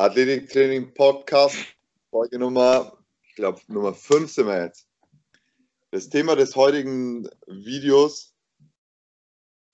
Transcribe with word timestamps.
Athletiktraining 0.00 0.94
Podcast, 0.94 1.56
Folge 2.12 2.38
Nummer, 2.38 2.96
ich 3.24 3.34
glaube 3.34 3.60
Nummer 3.66 3.92
5 3.92 4.30
sind 4.30 4.46
wir 4.46 4.62
jetzt. 4.62 4.86
Das 5.90 6.08
Thema 6.08 6.36
des 6.36 6.54
heutigen 6.54 7.28
Videos 7.48 8.32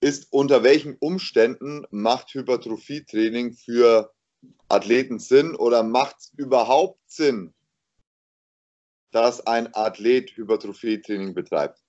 ist, 0.01 0.33
unter 0.33 0.63
welchen 0.63 0.97
Umständen 0.97 1.87
macht 1.91 2.33
Hypertrophietraining 2.33 3.53
für 3.53 4.15
Athleten 4.71 5.19
Sinn 5.19 5.55
oder 5.57 5.83
macht 5.83 6.17
es 6.21 6.33
überhaupt 6.39 7.03
Sinn, 7.05 7.53
dass 9.11 9.47
ein 9.47 9.75
Athlet 9.75 10.35
Hypertrophietraining 10.39 11.35
betreibt? 11.35 11.85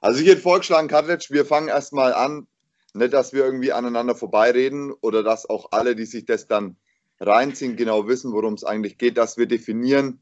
Also 0.00 0.22
ich 0.22 0.26
hätte 0.26 0.40
vorgeschlagen, 0.40 0.88
Katric, 0.88 1.30
wir 1.30 1.44
fangen 1.44 1.68
erstmal 1.68 2.14
an, 2.14 2.48
nicht, 2.96 3.12
dass 3.12 3.32
wir 3.32 3.44
irgendwie 3.44 3.72
aneinander 3.72 4.14
vorbeireden 4.14 4.92
oder 5.00 5.22
dass 5.22 5.48
auch 5.48 5.72
alle, 5.72 5.94
die 5.94 6.06
sich 6.06 6.24
das 6.24 6.46
dann 6.46 6.76
reinziehen, 7.20 7.76
genau 7.76 8.08
wissen, 8.08 8.32
worum 8.32 8.54
es 8.54 8.64
eigentlich 8.64 8.98
geht, 8.98 9.16
dass 9.16 9.36
wir 9.36 9.46
definieren, 9.46 10.20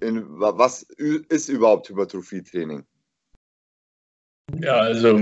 in, 0.00 0.24
was 0.38 0.82
ist 0.82 1.48
überhaupt 1.48 1.88
Hypertrophietraining? 1.88 2.84
Ja, 4.60 4.76
also 4.76 5.20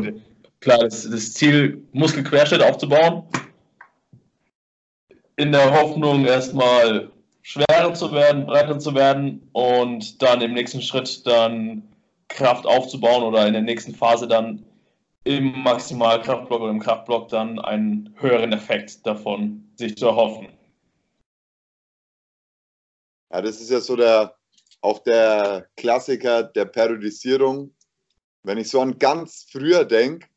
klar, 0.60 0.78
das, 0.80 1.08
das 1.08 1.32
Ziel, 1.32 1.82
Muskelquerschnitt 1.92 2.62
aufzubauen. 2.62 3.24
In 5.36 5.52
der 5.52 5.70
Hoffnung, 5.70 6.24
erstmal 6.24 7.10
schwerer 7.42 7.94
zu 7.94 8.12
werden, 8.12 8.46
breiter 8.46 8.78
zu 8.78 8.94
werden 8.94 9.48
und 9.52 10.20
dann 10.22 10.40
im 10.40 10.54
nächsten 10.54 10.82
Schritt 10.82 11.26
dann 11.26 11.82
Kraft 12.28 12.66
aufzubauen 12.66 13.22
oder 13.22 13.46
in 13.46 13.52
der 13.52 13.62
nächsten 13.62 13.94
Phase 13.94 14.26
dann 14.26 14.64
im 15.26 15.60
Maximalkraftblock 15.62 16.60
oder 16.60 16.70
im 16.70 16.78
Kraftblock 16.78 17.28
dann 17.28 17.58
einen 17.58 18.14
höheren 18.18 18.52
Effekt 18.52 19.04
davon 19.04 19.68
sich 19.74 19.96
zu 19.96 20.06
erhoffen. 20.06 20.48
Ja, 23.32 23.42
das 23.42 23.60
ist 23.60 23.70
ja 23.70 23.80
so 23.80 23.96
der, 23.96 24.36
auch 24.82 25.00
der 25.00 25.68
Klassiker 25.76 26.44
der 26.44 26.66
Periodisierung. 26.66 27.74
Wenn 28.44 28.58
ich 28.58 28.70
so 28.70 28.80
an 28.80 29.00
ganz 29.00 29.48
früher 29.50 29.84
denke, 29.84 30.28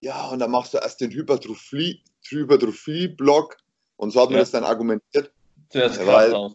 ja, 0.00 0.28
und 0.28 0.38
dann 0.38 0.50
machst 0.50 0.72
du 0.72 0.78
erst 0.78 1.02
den 1.02 1.10
Hypertrophie, 1.10 2.02
Hypertrophie-Block 2.26 3.58
und 3.96 4.10
so 4.10 4.22
hat 4.22 4.30
man 4.30 4.36
ja. 4.36 4.40
das 4.40 4.52
dann 4.52 4.64
argumentiert. 4.64 5.30
Zuerst 5.68 6.04
weil, 6.06 6.54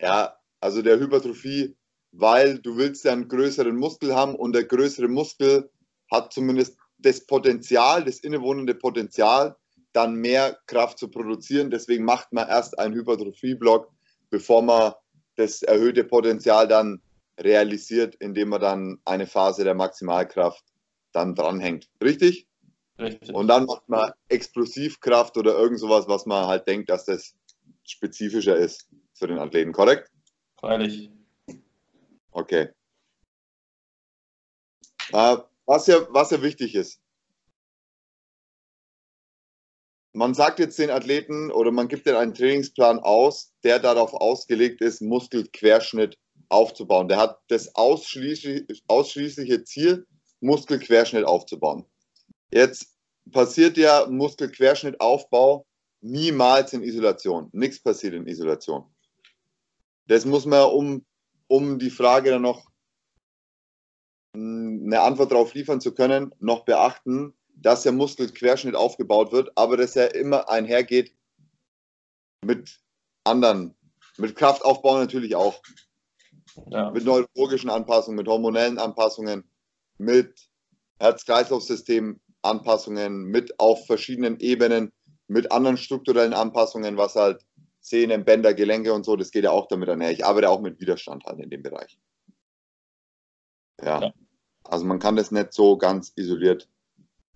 Ja, 0.00 0.36
also 0.60 0.80
der 0.80 1.00
Hypertrophie, 1.00 1.74
weil 2.12 2.60
du 2.60 2.76
willst 2.76 3.04
ja 3.04 3.12
einen 3.12 3.26
größeren 3.26 3.74
Muskel 3.74 4.14
haben 4.14 4.36
und 4.36 4.52
der 4.52 4.62
größere 4.62 5.08
Muskel 5.08 5.68
hat 6.10 6.32
zumindest 6.32 6.76
das 6.98 7.26
Potenzial, 7.26 8.04
das 8.04 8.20
innewohnende 8.20 8.74
Potenzial, 8.74 9.56
dann 9.92 10.16
mehr 10.16 10.58
Kraft 10.66 10.98
zu 10.98 11.08
produzieren. 11.08 11.70
Deswegen 11.70 12.04
macht 12.04 12.32
man 12.32 12.48
erst 12.48 12.78
einen 12.78 12.94
Hypertrophie-Block, 12.94 13.90
bevor 14.30 14.62
man 14.62 14.92
das 15.36 15.62
erhöhte 15.62 16.04
Potenzial 16.04 16.68
dann 16.68 17.00
realisiert, 17.38 18.14
indem 18.16 18.50
man 18.50 18.60
dann 18.60 19.00
eine 19.04 19.26
Phase 19.26 19.64
der 19.64 19.74
Maximalkraft 19.74 20.64
dann 21.12 21.34
dranhängt. 21.34 21.88
Richtig? 22.02 22.46
Richtig. 22.98 23.34
Und 23.34 23.48
dann 23.48 23.66
macht 23.66 23.88
man 23.88 24.12
Explosivkraft 24.28 25.36
oder 25.36 25.52
irgend 25.52 25.80
sowas, 25.80 26.08
was 26.08 26.24
man 26.24 26.46
halt 26.46 26.66
denkt, 26.66 26.88
dass 26.88 27.04
das 27.04 27.34
spezifischer 27.84 28.56
ist 28.56 28.88
für 29.12 29.26
den 29.26 29.38
Athleten, 29.38 29.72
korrekt? 29.72 30.10
Freilich. 30.58 31.10
Okay. 32.30 32.70
Äh, 35.12 35.36
was 35.66 35.86
ja, 35.86 36.06
was 36.10 36.30
ja 36.30 36.42
wichtig 36.42 36.74
ist. 36.74 37.00
Man 40.12 40.32
sagt 40.32 40.60
jetzt 40.60 40.78
den 40.78 40.90
Athleten 40.90 41.50
oder 41.50 41.70
man 41.70 41.88
gibt 41.88 42.06
ihnen 42.06 42.16
einen 42.16 42.32
Trainingsplan 42.32 43.00
aus, 43.00 43.52
der 43.64 43.78
darauf 43.80 44.14
ausgelegt 44.14 44.80
ist, 44.80 45.02
Muskelquerschnitt 45.02 46.16
aufzubauen. 46.48 47.08
Der 47.08 47.18
hat 47.18 47.38
das 47.48 47.74
ausschließlich, 47.74 48.82
ausschließliche 48.88 49.64
Ziel, 49.64 50.06
Muskelquerschnitt 50.40 51.26
aufzubauen. 51.26 51.84
Jetzt 52.50 52.96
passiert 53.30 53.76
ja 53.76 54.06
Muskelquerschnittaufbau 54.08 55.66
niemals 56.00 56.72
in 56.72 56.82
Isolation. 56.82 57.50
Nichts 57.52 57.82
passiert 57.82 58.14
in 58.14 58.26
Isolation. 58.26 58.84
Das 60.06 60.24
muss 60.24 60.46
man, 60.46 60.70
um, 60.70 61.04
um 61.48 61.78
die 61.78 61.90
Frage 61.90 62.30
dann 62.30 62.42
noch 62.42 62.64
eine 64.36 65.00
Antwort 65.00 65.32
darauf 65.32 65.54
liefern 65.54 65.80
zu 65.80 65.94
können, 65.94 66.34
noch 66.38 66.64
beachten, 66.64 67.34
dass 67.56 67.82
der 67.82 67.92
Muskelquerschnitt 67.92 68.74
aufgebaut 68.74 69.32
wird, 69.32 69.50
aber 69.56 69.76
dass 69.76 69.96
er 69.96 70.14
immer 70.14 70.50
einhergeht 70.50 71.14
mit 72.44 72.80
anderen, 73.24 73.74
mit 74.18 74.36
Kraftaufbau 74.36 74.98
natürlich 74.98 75.34
auch. 75.34 75.60
Ja. 76.70 76.90
Mit 76.90 77.04
neurologischen 77.04 77.68
Anpassungen, 77.68 78.16
mit 78.16 78.28
hormonellen 78.28 78.78
Anpassungen, 78.78 79.44
mit 79.98 80.48
Herz-Kreislauf-System 80.98 82.18
Anpassungen, 82.42 83.24
mit 83.24 83.58
auf 83.60 83.86
verschiedenen 83.86 84.40
Ebenen, 84.40 84.92
mit 85.28 85.52
anderen 85.52 85.76
strukturellen 85.76 86.32
Anpassungen, 86.32 86.96
was 86.96 87.14
halt 87.14 87.44
Zähne, 87.80 88.18
Bänder, 88.18 88.54
Gelenke 88.54 88.92
und 88.92 89.04
so, 89.04 89.16
das 89.16 89.30
geht 89.30 89.44
ja 89.44 89.50
auch 89.50 89.68
damit 89.68 89.88
einher. 89.88 90.12
Ich 90.12 90.24
arbeite 90.24 90.48
auch 90.48 90.60
mit 90.60 90.80
Widerstand 90.80 91.24
halt 91.24 91.40
in 91.40 91.50
dem 91.50 91.62
Bereich. 91.62 91.98
Ja. 93.82 94.00
ja. 94.00 94.12
Also 94.70 94.84
man 94.84 94.98
kann 94.98 95.16
das 95.16 95.30
nicht 95.30 95.52
so 95.52 95.76
ganz 95.76 96.12
isoliert 96.16 96.68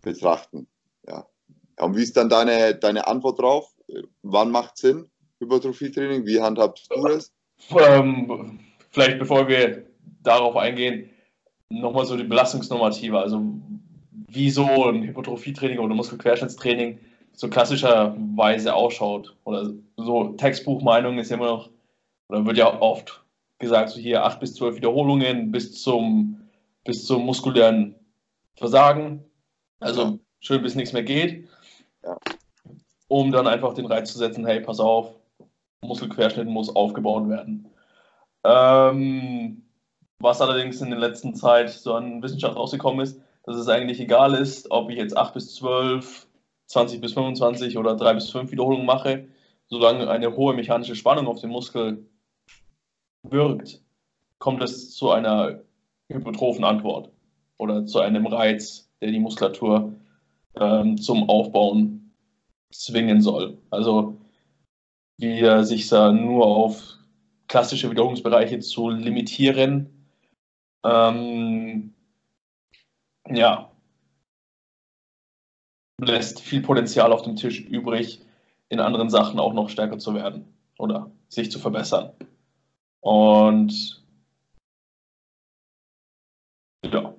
betrachten. 0.03 0.67
Ja. 1.07 1.27
Und 1.79 1.97
wie 1.97 2.03
ist 2.03 2.17
dann 2.17 2.29
deine, 2.29 2.75
deine 2.75 3.07
Antwort 3.07 3.41
drauf? 3.41 3.75
Wann 4.23 4.51
macht 4.51 4.77
Sinn, 4.77 5.11
Hypertrophietraining? 5.41 6.27
Wie 6.27 6.41
handhabst 6.41 6.91
du 6.91 7.03
das? 7.03 7.33
Ähm, 7.71 8.61
vielleicht 8.91 9.19
bevor 9.19 9.49
wir 9.49 9.87
darauf 10.23 10.57
eingehen, 10.57 11.11
nochmal 11.69 12.07
so 12.07 12.17
die 12.17 12.25
Belastungsnormative. 12.25 13.19
Also 13.19 13.43
wie 14.29 14.51
so 14.51 14.89
ein 14.89 15.03
Hypertrophietraining 15.03 15.79
oder 15.79 15.95
Muskelquerschnittstraining 15.95 16.99
so 17.33 17.49
klassischerweise 17.49 18.75
ausschaut. 18.75 19.37
Oder 19.45 19.73
so 19.97 20.33
Textbuchmeinung 20.35 21.19
ist 21.19 21.31
immer 21.31 21.47
noch, 21.47 21.71
oder 22.29 22.45
wird 22.47 22.59
ja 22.59 22.81
oft 22.81 23.25
gesagt, 23.59 23.91
so 23.91 24.01
hier 24.01 24.25
acht 24.25 24.41
bis 24.41 24.55
zwölf 24.55 24.77
Wiederholungen 24.77 25.51
bis 25.51 25.83
zum 25.83 26.41
bis 26.85 27.07
zum 27.07 27.25
muskulären 27.25 27.95
Versagen, 28.57 29.25
also 29.81 30.19
schön 30.41 30.63
bis 30.63 30.75
nichts 30.75 30.93
mehr 30.93 31.03
geht, 31.03 31.49
ja. 32.05 32.17
um 33.09 33.33
dann 33.33 33.47
einfach 33.47 33.75
den 33.75 33.87
Reiz 33.87 34.13
zu 34.13 34.19
setzen, 34.19 34.47
hey, 34.47 34.61
pass 34.61 34.81
auf, 34.81 35.15
Muskelquerschnitt 35.83 36.49
muss 36.49 36.75
aufgebaut 36.75 37.29
werden. 37.29 37.69
Ähm, 38.45 39.63
was 40.19 40.41
allerdings 40.41 40.81
in 40.81 40.91
der 40.91 40.99
letzten 40.99 41.35
Zeit 41.35 41.71
so 41.71 41.95
an 41.95 42.23
Wissenschaft 42.23 42.57
rausgekommen 42.57 43.01
ist, 43.01 43.21
dass 43.45 43.57
es 43.57 43.69
eigentlich 43.69 44.01
egal 44.01 44.35
ist, 44.35 44.71
ob 44.71 44.91
ich 44.91 44.99
jetzt 44.99 45.17
8 45.17 45.35
bis 45.35 45.55
12, 45.55 46.27
20 46.67 47.01
bis 47.01 47.15
25 47.15 47.79
oder 47.79 47.97
3 47.97 48.15
bis 48.15 48.31
5 48.31 48.51
Wiederholungen 48.51 48.87
mache, 48.87 49.29
solange 49.67 50.09
eine 50.09 50.37
hohe 50.37 50.55
mechanische 50.55 50.95
Spannung 50.95 51.27
auf 51.27 51.41
den 51.41 51.51
Muskel 51.51 52.07
wirkt, 53.23 53.83
kommt 54.39 54.63
es 54.63 54.95
zu 54.95 55.11
einer 55.11 55.63
hypertrophen 56.11 56.65
Antwort 56.65 57.11
oder 57.59 57.87
zu 57.87 58.01
einem 58.01 58.27
Reiz, 58.27 58.91
der 59.01 59.11
die 59.11 59.19
Muskulatur 59.19 59.95
ähm, 60.57 60.99
zum 60.99 61.29
Aufbauen 61.29 62.13
zwingen 62.71 63.21
soll. 63.21 63.59
Also 63.71 64.19
wieder 65.19 65.65
sich 65.65 65.89
da 65.89 66.13
nur 66.13 66.47
auf 66.47 66.99
klassische 67.49 67.91
Wiederholungsbereiche 67.91 68.61
zu 68.61 68.91
limitieren, 68.91 70.07
ähm, 70.85 71.93
ja, 73.29 73.71
lässt 76.01 76.41
viel 76.41 76.63
Potenzial 76.63 77.13
auf 77.13 77.23
dem 77.23 77.37
Tisch 77.37 77.61
übrig, 77.61 78.21
in 78.69 78.81
anderen 78.81 79.11
Sachen 79.11 79.39
auch 79.39 79.53
noch 79.53 79.69
stärker 79.69 79.99
zu 79.99 80.15
werden 80.15 80.45
oder 80.79 81.11
sich 81.29 81.51
zu 81.51 81.59
verbessern. 81.59 82.13
Und 83.01 84.00
ja. 86.83 87.17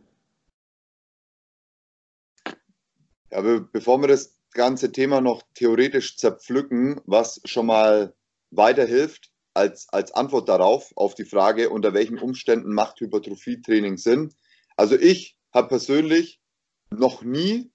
Aber 3.32 3.62
bevor 3.62 4.02
wir 4.02 4.08
das 4.08 4.38
ganze 4.52 4.92
Thema 4.92 5.22
noch 5.22 5.44
theoretisch 5.54 6.18
zerpflücken, 6.18 7.02
was 7.06 7.42
schon 7.46 7.66
mal 7.68 8.14
weiterhilft 8.52 9.32
als, 9.54 9.88
als 9.90 10.12
Antwort 10.14 10.50
darauf, 10.50 10.92
auf 10.96 11.16
die 11.16 11.26
Frage, 11.26 11.70
unter 11.70 11.94
welchen 11.94 12.20
Umständen 12.20 12.74
macht 12.74 13.00
Hypertrophietraining 13.00 13.98
Sinn. 13.98 14.34
Also 14.76 14.96
ich 14.96 15.38
habe 15.54 15.70
persönlich 15.70 16.42
noch 16.90 17.22
nie, 17.22 17.72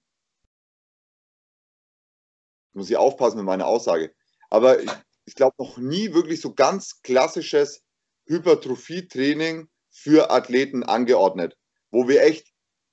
muss 2.73 2.89
ich 2.89 2.97
aufpassen 2.97 3.37
mit 3.37 3.45
meiner 3.45 3.65
Aussage, 3.65 4.13
aber 4.49 4.81
ich, 4.81 4.91
ich 5.25 5.35
glaube 5.35 5.55
noch 5.57 5.77
nie 5.77 6.13
wirklich 6.13 6.41
so 6.41 6.53
ganz 6.53 7.01
klassisches 7.01 7.83
Hypertrophietraining 8.27 9.69
für 9.89 10.29
Athleten 10.29 10.83
angeordnet 10.83 11.57
wo 11.91 12.07
wir 12.07 12.23
echt 12.23 12.47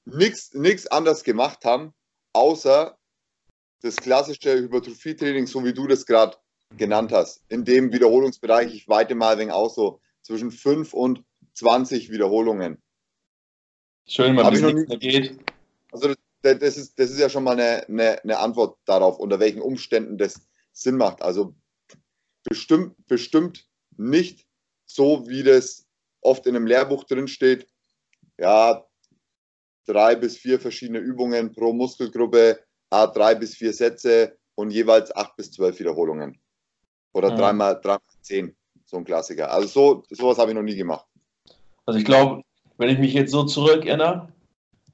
nichts 0.04 0.86
anderes 0.86 1.24
gemacht 1.24 1.64
haben, 1.64 1.94
außer 2.32 2.98
das 3.82 3.96
klassische 3.96 4.58
Hypertrophietraining, 4.58 5.46
so 5.46 5.64
wie 5.64 5.74
du 5.74 5.86
das 5.86 6.06
gerade 6.06 6.36
genannt 6.76 7.12
hast. 7.12 7.42
In 7.48 7.64
dem 7.64 7.92
Wiederholungsbereich, 7.92 8.74
ich 8.74 8.88
weite 8.88 9.14
mal 9.14 9.38
wegen 9.38 9.50
aus 9.50 9.74
so 9.74 10.00
zwischen 10.22 10.50
5 10.50 10.92
und 10.92 11.22
20 11.54 12.10
Wiederholungen. 12.10 12.82
Schön, 14.06 14.36
wenn 14.36 14.52
es 14.52 14.60
nicht 14.60 14.88
mehr 14.88 14.98
geht. 14.98 15.38
Also 15.92 16.14
das, 16.42 16.58
das, 16.58 16.76
ist, 16.76 16.98
das 16.98 17.10
ist 17.10 17.18
ja 17.18 17.28
schon 17.28 17.44
mal 17.44 17.58
eine, 17.58 17.86
eine, 17.88 18.22
eine 18.22 18.38
Antwort 18.38 18.78
darauf, 18.84 19.18
unter 19.18 19.40
welchen 19.40 19.62
Umständen 19.62 20.18
das 20.18 20.46
Sinn 20.72 20.96
macht. 20.96 21.22
Also 21.22 21.54
bestimmt, 22.42 22.94
bestimmt 23.06 23.68
nicht 23.96 24.46
so, 24.86 25.28
wie 25.28 25.42
das 25.42 25.86
oft 26.20 26.46
in 26.46 26.56
einem 26.56 26.66
Lehrbuch 26.66 27.04
drin 27.04 27.28
steht. 27.28 27.68
Ja, 28.38 28.84
drei 29.86 30.16
bis 30.16 30.36
vier 30.38 30.58
verschiedene 30.58 30.98
Übungen 30.98 31.52
pro 31.52 31.72
Muskelgruppe, 31.72 32.60
a 32.90 33.06
drei 33.06 33.34
bis 33.34 33.54
vier 33.54 33.72
Sätze 33.72 34.36
und 34.54 34.70
jeweils 34.70 35.14
acht 35.14 35.36
bis 35.36 35.50
zwölf 35.50 35.78
Wiederholungen. 35.78 36.40
Oder 37.12 37.30
mhm. 37.32 37.36
dreimal, 37.36 37.80
dreimal 37.80 38.00
zehn, 38.22 38.56
so 38.84 38.96
ein 38.96 39.04
Klassiker. 39.04 39.52
Also 39.52 39.68
so, 39.68 40.04
sowas 40.10 40.38
habe 40.38 40.50
ich 40.50 40.56
noch 40.56 40.62
nie 40.62 40.76
gemacht. 40.76 41.06
Also 41.86 41.98
ich 41.98 42.04
glaube, 42.04 42.42
wenn 42.78 42.90
ich 42.90 42.98
mich 42.98 43.12
jetzt 43.12 43.30
so 43.30 43.44
zurückerinnere, 43.44 44.28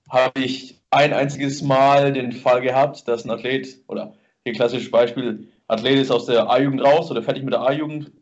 habe 0.09 0.41
ich 0.41 0.81
ein 0.91 1.13
einziges 1.13 1.63
Mal 1.63 2.13
den 2.13 2.33
Fall 2.33 2.61
gehabt, 2.61 3.07
dass 3.07 3.25
ein 3.25 3.31
Athlet, 3.31 3.83
oder 3.87 4.15
hier 4.45 4.55
klassisches 4.55 4.91
Beispiel, 4.91 5.49
Athlet 5.69 5.99
ist 5.99 6.11
aus 6.11 6.27
der 6.27 6.51
A-Jugend 6.51 6.83
raus 6.83 7.11
oder 7.11 7.23
fertig 7.23 7.45
mit 7.45 7.55
der 7.55 7.61
A-Jugend, 7.61 8.13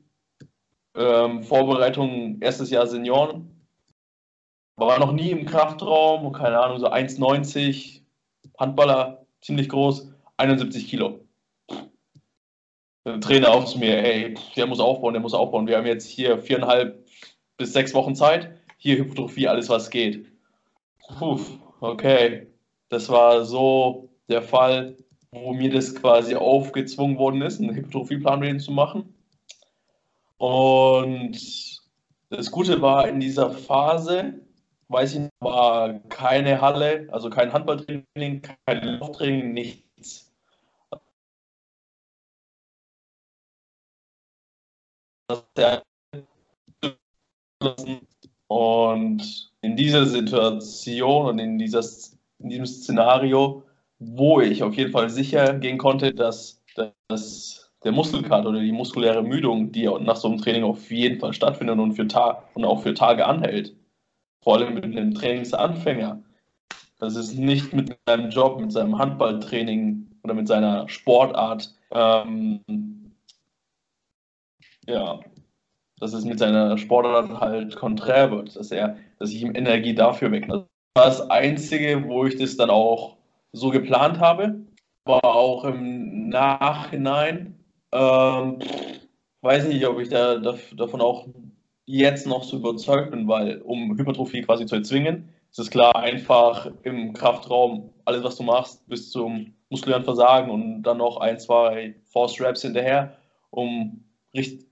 ähm, 0.95 1.43
Vorbereitung 1.43 2.41
erstes 2.41 2.71
Jahr 2.71 2.87
Senioren, 2.87 3.58
war 4.87 4.99
noch 4.99 5.13
nie 5.13 5.31
im 5.31 5.47
Kraftraum, 5.47 6.33
keine 6.33 6.59
Ahnung, 6.61 6.79
so 6.79 6.91
1,90, 6.91 8.03
Handballer, 8.59 9.27
ziemlich 9.41 9.69
groß, 9.69 10.13
71 10.37 10.89
Kilo. 10.89 11.21
Der 13.05 13.21
Trainer 13.21 13.51
auch 13.51 13.65
zu 13.65 13.79
mir, 13.79 14.05
ey, 14.05 14.35
der 14.57 14.67
muss 14.67 14.81
aufbauen, 14.81 15.15
der 15.15 15.23
muss 15.23 15.35
aufbauen. 15.35 15.67
Wir 15.67 15.79
haben 15.79 15.87
jetzt 15.87 16.07
hier 16.07 16.39
viereinhalb 16.39 17.05
bis 17.57 17.73
sechs 17.73 17.95
Wochen 17.95 18.15
Zeit, 18.15 18.51
hier 18.77 18.99
Hypertrophie, 18.99 19.49
alles 19.49 19.69
was 19.69 19.91
geht. 19.91 20.27
Puh, 21.19 21.41
okay. 21.81 22.47
Das 22.91 23.09
war 23.09 23.45
so 23.45 24.11
der 24.29 24.43
Fall, 24.43 24.97
wo 25.31 25.53
mir 25.53 25.71
das 25.71 25.95
quasi 25.95 26.35
aufgezwungen 26.35 27.19
worden 27.19 27.43
ist, 27.43 27.61
einen 27.61 27.75
Hypertrophieplan 27.75 28.41
mit 28.41 28.51
ihm 28.51 28.61
zu 28.61 28.73
machen. 28.73 29.15
Und 30.37 31.39
das 32.31 32.51
Gute 32.51 32.81
war 32.81 33.09
in 33.09 33.21
dieser 33.21 33.51
Phase, 33.51 34.41
weiß 34.89 35.15
ich, 35.17 35.29
war 35.41 36.01
keine 36.09 36.61
Halle, 36.61 37.09
also 37.13 37.31
kein 37.31 37.53
Handballtraining, 37.53 38.43
kein 38.67 38.83
Lauftraining, 38.83 39.53
nichts. 39.53 40.33
Und 48.49 49.53
in 49.61 49.77
dieser 49.77 50.07
Situation 50.07 51.27
und 51.27 51.39
in, 51.39 51.59
dieses, 51.59 52.19
in 52.39 52.49
diesem 52.49 52.67
Szenario, 52.67 53.65
wo 53.99 54.41
ich 54.41 54.63
auf 54.63 54.75
jeden 54.75 54.93
Fall 54.93 55.11
sicher 55.11 55.55
gehen 55.59 55.77
konnte, 55.77 56.15
dass, 56.15 56.63
dass 57.09 57.71
der 57.85 57.93
Muskelkater 57.93 58.49
oder 58.49 58.61
die 58.61 58.73
muskuläre 58.73 59.23
Müdung, 59.23 59.71
die 59.73 59.85
nach 60.01 60.17
so 60.17 60.29
einem 60.29 60.39
Training 60.39 60.65
auf 60.65 60.91
jeden 60.91 61.21
Fall 61.21 61.35
stattfindet 61.35 61.79
und, 61.79 61.93
für 61.93 62.09
Tag, 62.09 62.45
und 62.55 62.65
auch 62.65 62.83
für 62.83 62.95
Tage 62.95 63.27
anhält, 63.27 63.77
vor 64.43 64.57
allem 64.57 64.75
mit 64.75 64.85
einem 64.85 65.15
Trainingsanfänger, 65.15 66.23
das 66.99 67.17
ist 67.17 67.35
nicht 67.35 67.73
mit 67.73 67.97
seinem 68.07 68.31
Job, 68.31 68.61
mit 68.61 68.73
seinem 68.73 68.99
Handballtraining 68.99 70.09
oder 70.25 70.35
mit 70.35 70.49
seiner 70.49 70.89
Sportart, 70.89 71.75
ähm, 71.93 72.61
ja, 74.87 75.21
dass 76.01 76.13
es 76.13 76.25
mit 76.25 76.39
seiner 76.39 76.77
Sportart 76.79 77.41
halt 77.41 77.77
konträr 77.77 78.31
wird, 78.31 78.57
dass 78.57 78.71
er, 78.71 78.97
dass 79.19 79.31
ich 79.31 79.43
ihm 79.43 79.55
Energie 79.55 79.95
dafür 79.95 80.33
weglasse. 80.33 80.67
Das 80.95 81.05
war 81.05 81.11
das 81.11 81.31
Einzige, 81.31 82.05
wo 82.09 82.25
ich 82.25 82.37
das 82.37 82.57
dann 82.57 82.71
auch 82.71 83.17
so 83.53 83.71
geplant 83.71 84.19
habe, 84.19 84.61
war 85.05 85.25
auch 85.25 85.65
im 85.65 86.29
Nachhinein. 86.29 87.59
Ähm, 87.93 88.59
weiß 89.41 89.69
nicht, 89.69 89.87
ob 89.87 90.01
ich 90.01 90.09
da, 90.09 90.39
davon 90.39 91.01
auch 91.01 91.27
jetzt 91.89 92.27
noch 92.27 92.45
so 92.45 92.59
überzeugt 92.59 93.11
bin, 93.11 93.27
weil 93.29 93.63
um 93.63 93.97
Hypertrophie 93.97 94.43
quasi 94.43 94.67
zu 94.67 94.75
erzwingen, 94.75 95.31
ist 95.51 95.59
es 95.59 95.71
klar, 95.71 95.97
einfach 95.97 96.71
im 96.83 97.15
Kraftraum 97.15 97.91
alles, 98.05 98.23
was 98.23 98.37
du 98.37 98.43
machst, 98.43 98.87
bis 98.89 99.11
zum 99.11 99.55
muskulären 99.71 100.05
Versagen 100.05 100.51
und 100.51 100.83
dann 100.83 100.99
noch 100.99 101.17
ein, 101.17 101.39
zwei 101.39 101.95
Force 102.05 102.39
Reps 102.41 102.61
hinterher, 102.61 103.17
um 103.51 104.05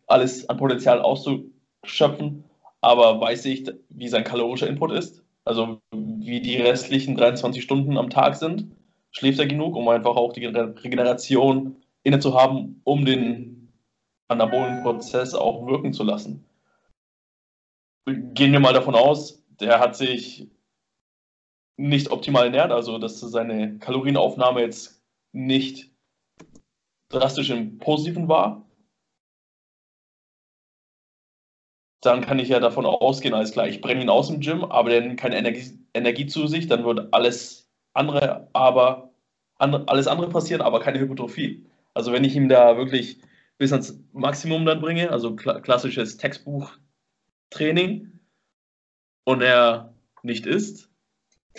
alles 0.07 0.47
an 0.49 0.59
Potenzial 0.59 1.01
auszuschöpfen. 1.01 2.45
Aber 2.83 3.19
weiß 3.19 3.47
ich, 3.47 3.67
wie 3.89 4.09
sein 4.09 4.23
kalorischer 4.25 4.69
Input 4.69 4.93
ist, 4.93 5.25
also 5.45 5.81
wie 5.93 6.41
die 6.41 6.57
restlichen 6.57 7.17
23 7.17 7.63
Stunden 7.63 7.97
am 7.97 8.11
Tag 8.11 8.37
sind, 8.37 8.73
schläft 9.11 9.39
er 9.39 9.47
genug, 9.47 9.75
um 9.75 9.89
einfach 9.89 10.17
auch 10.17 10.35
die 10.35 10.45
Regeneration 10.45 11.77
inne 12.03 12.19
zu 12.19 12.39
haben, 12.39 12.83
um 12.85 13.07
den 13.07 13.73
anabolen 14.29 14.83
Prozess 14.83 15.35
auch 15.35 15.67
wirken 15.67 15.95
zu 15.95 16.05
lassen 16.05 16.46
gehen 18.07 18.53
wir 18.53 18.61
mal 18.61 18.73
davon 18.73 18.95
aus, 18.95 19.43
der 19.61 19.81
hat 19.81 19.97
sich 19.97 20.49
nicht 21.77 22.11
optimal 22.11 22.47
ernährt, 22.47 22.73
also 22.73 22.99
dass 22.99 23.21
seine 23.21 23.79
Kalorienaufnahme 23.79 24.63
jetzt 24.63 25.03
nicht 25.33 25.91
drastisch 27.09 27.51
im 27.51 27.79
Positiven 27.79 28.29
war, 28.29 28.67
dann 32.01 32.21
kann 32.21 32.39
ich 32.39 32.49
ja 32.49 32.61
davon 32.61 32.87
ausgehen, 32.87 33.35
alles 33.35 33.53
klar, 33.53 33.67
ich 33.67 33.81
brenne 33.81 34.03
ihn 34.03 34.09
aus 34.09 34.29
dem 34.29 34.41
Gym, 34.41 34.65
aber 34.65 34.89
nimmt 35.01 35.19
keine 35.19 35.37
Energie, 35.37 35.79
Energie 35.93 36.27
zu 36.27 36.47
sich, 36.47 36.69
dann 36.69 36.85
wird 36.85 37.13
alles 37.13 37.69
andere, 37.95 38.49
aber 38.53 39.11
andre, 39.59 39.85
alles 39.89 40.07
andere 40.07 40.29
passieren, 40.29 40.63
aber 40.63 40.81
keine 40.81 41.01
Hypertrophie. 41.01 41.67
Also 41.95 42.13
wenn 42.13 42.25
ich 42.25 42.37
ihm 42.37 42.49
da 42.49 42.77
wirklich 42.77 43.21
bis 43.59 43.73
ans 43.73 43.99
Maximum 44.13 44.67
dann 44.67 44.81
bringe, 44.81 45.11
also 45.11 45.35
klassisches 45.35 46.17
Textbuch 46.17 46.71
Training 47.57 48.21
und 49.25 49.43
er 49.43 49.95
nicht 50.23 50.47
isst, 50.47 50.91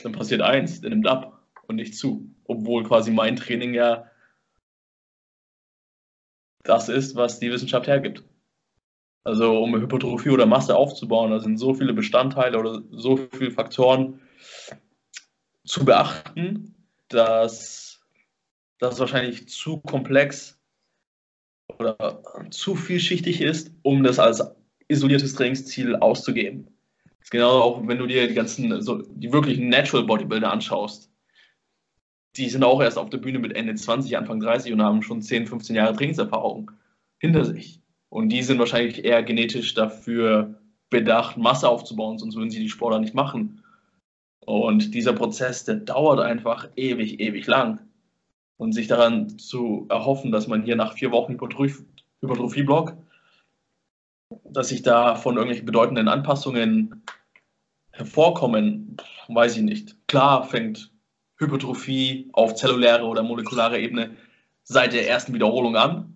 dann 0.03 0.11
passiert 0.11 0.41
eins, 0.41 0.81
der 0.81 0.91
nimmt 0.91 1.07
ab 1.07 1.43
und 1.67 1.77
nicht 1.77 1.95
zu. 1.95 2.29
Obwohl 2.45 2.83
quasi 2.83 3.11
mein 3.11 3.35
Training 3.35 3.73
ja 3.73 4.09
das 6.63 6.89
ist, 6.89 7.15
was 7.15 7.39
die 7.39 7.51
Wissenschaft 7.51 7.87
hergibt. 7.87 8.23
Also 9.23 9.61
um 9.61 9.75
Hypertrophie 9.75 10.29
oder 10.29 10.45
Masse 10.45 10.75
aufzubauen, 10.75 11.31
da 11.31 11.39
sind 11.39 11.57
so 11.57 11.73
viele 11.73 11.93
Bestandteile 11.93 12.57
oder 12.57 12.81
so 12.91 13.17
viele 13.17 13.51
Faktoren 13.51 14.21
zu 15.65 15.83
beachten, 15.83 16.75
dass 17.09 18.01
das 18.79 18.99
wahrscheinlich 18.99 19.49
zu 19.49 19.79
komplex 19.79 20.59
oder 21.77 22.21
zu 22.51 22.75
vielschichtig 22.75 23.41
ist, 23.41 23.71
um 23.81 24.03
das 24.03 24.19
als 24.19 24.55
isoliertes 24.87 25.33
Trainingsziel 25.33 25.95
auszugeben. 25.95 26.67
Das 27.19 27.27
ist 27.27 27.31
genau 27.31 27.61
auch, 27.61 27.87
wenn 27.87 27.97
du 27.97 28.07
dir 28.07 28.27
die 28.27 28.33
ganzen, 28.33 28.81
so 28.81 29.01
die 29.01 29.31
wirklichen 29.31 29.69
Natural 29.69 30.05
Bodybuilder 30.05 30.51
anschaust. 30.51 31.11
Die 32.35 32.49
sind 32.49 32.63
auch 32.63 32.81
erst 32.81 32.97
auf 32.97 33.09
der 33.09 33.17
Bühne 33.17 33.39
mit 33.39 33.55
Ende 33.55 33.75
20, 33.75 34.17
Anfang 34.17 34.39
30 34.39 34.71
und 34.73 34.81
haben 34.81 35.01
schon 35.01 35.21
10, 35.21 35.47
15 35.47 35.75
Jahre 35.75 35.95
Trainingserfahrung 35.95 36.71
hinter 37.17 37.45
sich. 37.45 37.81
Und 38.09 38.29
die 38.29 38.43
sind 38.43 38.59
wahrscheinlich 38.59 39.03
eher 39.03 39.23
genetisch 39.23 39.73
dafür 39.73 40.55
bedacht, 40.89 41.37
Masse 41.37 41.67
aufzubauen, 41.67 42.17
sonst 42.17 42.35
würden 42.35 42.49
sie 42.49 42.59
die 42.59 42.69
Sportler 42.69 42.99
nicht 42.99 43.13
machen. 43.13 43.63
Und 44.39 44.93
dieser 44.93 45.13
Prozess, 45.13 45.65
der 45.65 45.75
dauert 45.75 46.19
einfach 46.21 46.69
ewig, 46.75 47.19
ewig 47.19 47.47
lang. 47.47 47.79
Und 48.55 48.71
sich 48.71 48.87
daran 48.87 49.37
zu 49.37 49.85
erhoffen, 49.89 50.31
dass 50.31 50.47
man 50.47 50.63
hier 50.63 50.75
nach 50.75 50.93
vier 50.93 51.11
Wochen 51.11 51.33
Hypertrophie-Block 51.33 52.93
dass 54.43 54.69
sich 54.69 54.81
da 54.81 55.15
von 55.15 55.35
irgendwelchen 55.35 55.65
bedeutenden 55.65 56.07
Anpassungen 56.07 57.03
hervorkommen, 57.91 58.97
weiß 59.27 59.57
ich 59.57 59.63
nicht. 59.63 60.07
Klar 60.07 60.43
fängt 60.43 60.91
Hypertrophie 61.37 62.29
auf 62.33 62.55
zellulärer 62.55 63.05
oder 63.05 63.23
molekularer 63.23 63.77
Ebene 63.77 64.15
seit 64.63 64.93
der 64.93 65.07
ersten 65.07 65.33
Wiederholung 65.33 65.75
an. 65.75 66.15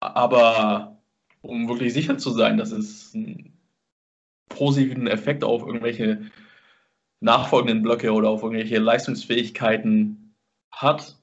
Aber 0.00 1.00
um 1.42 1.68
wirklich 1.68 1.92
sicher 1.92 2.18
zu 2.18 2.30
sein, 2.30 2.56
dass 2.56 2.72
es 2.72 3.14
einen 3.14 3.52
positiven 4.48 5.06
Effekt 5.06 5.44
auf 5.44 5.62
irgendwelche 5.62 6.30
nachfolgenden 7.20 7.82
Blöcke 7.82 8.12
oder 8.12 8.30
auf 8.30 8.42
irgendwelche 8.42 8.78
Leistungsfähigkeiten 8.78 10.34
hat, 10.70 11.16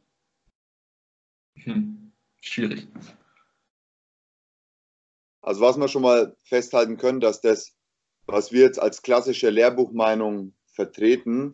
hm, 1.55 2.11
schwierig. 2.41 2.87
Also 5.45 5.61
was 5.61 5.77
wir 5.77 5.87
schon 5.87 6.01
mal 6.01 6.35
festhalten 6.43 6.97
können, 6.97 7.19
dass 7.19 7.39
das, 7.39 7.71
was 8.25 8.51
wir 8.51 8.61
jetzt 8.61 8.81
als 8.81 9.03
klassische 9.03 9.51
Lehrbuchmeinung 9.51 10.55
vertreten, 10.73 11.53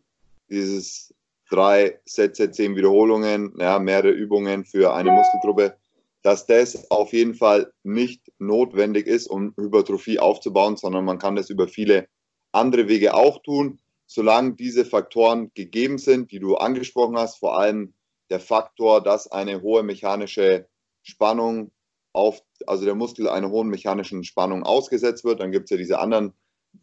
dieses 0.49 1.13
drei 1.49 1.99
Sätze, 2.05 2.51
zehn 2.51 2.77
Wiederholungen, 2.77 3.53
ja, 3.57 3.79
mehrere 3.79 4.11
Übungen 4.11 4.63
für 4.63 4.93
eine 4.93 5.11
Muskelgruppe, 5.11 5.75
dass 6.21 6.45
das 6.45 6.89
auf 6.89 7.11
jeden 7.11 7.35
Fall 7.35 7.73
nicht 7.83 8.21
notwendig 8.39 9.07
ist, 9.07 9.27
um 9.27 9.53
Hypertrophie 9.57 10.19
aufzubauen, 10.19 10.77
sondern 10.77 11.03
man 11.03 11.19
kann 11.19 11.35
das 11.35 11.49
über 11.49 11.67
viele 11.67 12.07
andere 12.53 12.87
Wege 12.87 13.13
auch 13.13 13.43
tun, 13.43 13.79
solange 14.05 14.53
diese 14.53 14.85
Faktoren 14.85 15.51
gegeben 15.53 15.97
sind, 15.97 16.31
die 16.31 16.39
du 16.39 16.55
angesprochen 16.55 17.17
hast, 17.17 17.39
vor 17.39 17.57
allem 17.57 17.93
der 18.29 18.39
Faktor, 18.39 19.03
dass 19.03 19.29
eine 19.29 19.61
hohe 19.61 19.83
mechanische 19.83 20.69
Spannung 21.01 21.71
auf, 22.13 22.41
also 22.67 22.85
der 22.85 22.95
Muskel 22.95 23.29
einer 23.29 23.49
hohen 23.49 23.69
mechanischen 23.69 24.23
Spannung 24.23 24.63
ausgesetzt 24.63 25.23
wird. 25.23 25.39
Dann 25.39 25.51
gibt 25.51 25.65
es 25.65 25.71
ja 25.71 25.77
diese 25.77 25.99
anderen 25.99 26.33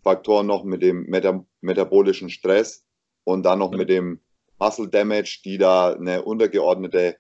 Faktoren 0.03 0.47
noch 0.47 0.65
mit 0.65 0.83
dem 0.83 1.05
Meta 1.05 1.45
metabolischen 1.61 2.31
Stress 2.31 2.85
und 3.25 3.43
dann 3.45 3.59
noch 3.59 3.71
mit 3.71 3.89
dem 3.89 4.21
Muscle 4.59 4.89
Damage, 4.89 5.41
die 5.45 5.59
da 5.59 5.93
eine 5.93 6.23
untergeordnete 6.23 7.17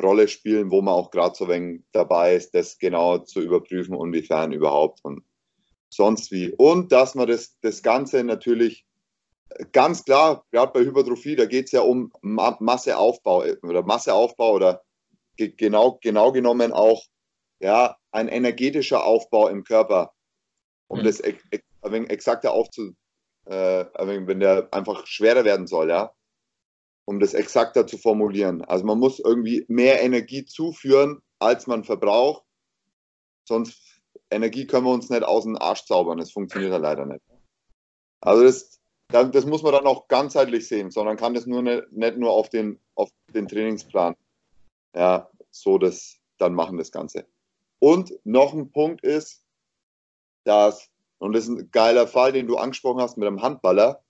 Rolle 0.00 0.28
spielen, 0.28 0.70
wo 0.70 0.82
man 0.82 0.94
auch 0.94 1.10
gerade 1.10 1.34
so 1.34 1.48
wenig 1.48 1.82
dabei 1.92 2.34
ist, 2.34 2.54
das 2.54 2.78
genau 2.78 3.18
zu 3.18 3.40
überprüfen, 3.40 3.94
inwiefern 3.94 4.52
überhaupt 4.52 5.00
und 5.02 5.22
sonst 5.88 6.30
wie. 6.30 6.52
Und 6.52 6.92
dass 6.92 7.14
man 7.14 7.26
das, 7.26 7.58
das 7.60 7.82
Ganze 7.82 8.22
natürlich 8.24 8.86
ganz 9.72 10.04
klar, 10.04 10.44
gerade 10.52 10.72
bei 10.72 10.80
Hypertrophie, 10.80 11.36
da 11.36 11.46
geht 11.46 11.66
es 11.66 11.72
ja 11.72 11.80
um 11.80 12.12
Masseaufbau 12.22 13.44
oder 13.62 13.82
Masseaufbau 13.82 14.54
oder 14.54 14.82
genau, 15.36 15.98
genau 16.02 16.32
genommen 16.32 16.72
auch 16.72 17.02
ja, 17.60 17.96
ein 18.10 18.28
energetischer 18.28 19.04
Aufbau 19.04 19.48
im 19.48 19.64
Körper, 19.64 20.12
um 20.88 21.00
mhm. 21.00 21.04
das 21.04 21.20
ein 21.20 21.38
wenig 21.82 22.10
exakter 22.10 22.52
aufzu, 22.52 22.94
äh, 23.44 23.84
wenn 23.98 24.40
der 24.40 24.68
einfach 24.72 25.06
schwerer 25.06 25.44
werden 25.44 25.66
soll, 25.66 25.90
ja, 25.90 26.12
um 27.04 27.20
das 27.20 27.34
exakter 27.34 27.86
zu 27.86 27.98
formulieren. 27.98 28.64
Also 28.64 28.84
man 28.84 28.98
muss 28.98 29.20
irgendwie 29.20 29.64
mehr 29.68 30.02
Energie 30.02 30.44
zuführen, 30.44 31.22
als 31.38 31.66
man 31.66 31.84
verbraucht, 31.84 32.44
sonst 33.44 34.00
Energie 34.30 34.66
können 34.66 34.86
wir 34.86 34.92
uns 34.92 35.10
nicht 35.10 35.22
aus 35.22 35.44
dem 35.44 35.56
Arsch 35.56 35.84
zaubern, 35.84 36.18
das 36.18 36.32
funktioniert 36.32 36.72
ja 36.72 36.78
leider 36.78 37.06
nicht. 37.06 37.22
Also 38.20 38.44
das, 38.44 38.80
das 39.08 39.46
muss 39.46 39.62
man 39.62 39.72
dann 39.72 39.86
auch 39.86 40.08
ganzheitlich 40.08 40.68
sehen, 40.68 40.90
sondern 40.90 41.16
kann 41.16 41.34
das 41.34 41.46
nur 41.46 41.62
nicht, 41.62 41.90
nicht 41.92 42.16
nur 42.16 42.30
auf 42.30 42.48
den, 42.48 42.78
auf 42.94 43.10
den 43.34 43.48
Trainingsplan, 43.48 44.14
ja, 44.94 45.30
so 45.50 45.78
das 45.78 46.18
dann 46.38 46.54
machen, 46.54 46.78
das 46.78 46.92
Ganze. 46.92 47.26
Und 47.80 48.12
noch 48.24 48.52
ein 48.52 48.70
Punkt 48.70 49.02
ist, 49.02 49.42
dass, 50.44 50.90
und 51.18 51.32
das 51.32 51.44
ist 51.44 51.50
ein 51.50 51.70
geiler 51.72 52.06
Fall, 52.06 52.32
den 52.32 52.46
du 52.46 52.56
angesprochen 52.56 53.00
hast 53.00 53.16
mit 53.16 53.26
dem 53.26 53.42
Handballer. 53.42 54.04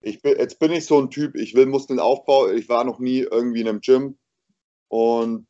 Ich 0.00 0.22
bin, 0.22 0.38
jetzt 0.38 0.58
bin 0.58 0.72
ich 0.72 0.86
so 0.86 1.00
ein 1.00 1.10
Typ, 1.10 1.34
ich 1.34 1.54
will 1.54 1.66
Muskeln 1.66 1.98
aufbauen. 1.98 2.56
Ich 2.56 2.68
war 2.68 2.84
noch 2.84 2.98
nie 2.98 3.20
irgendwie 3.20 3.60
in 3.60 3.68
einem 3.68 3.80
Gym 3.80 4.16
und 4.88 5.46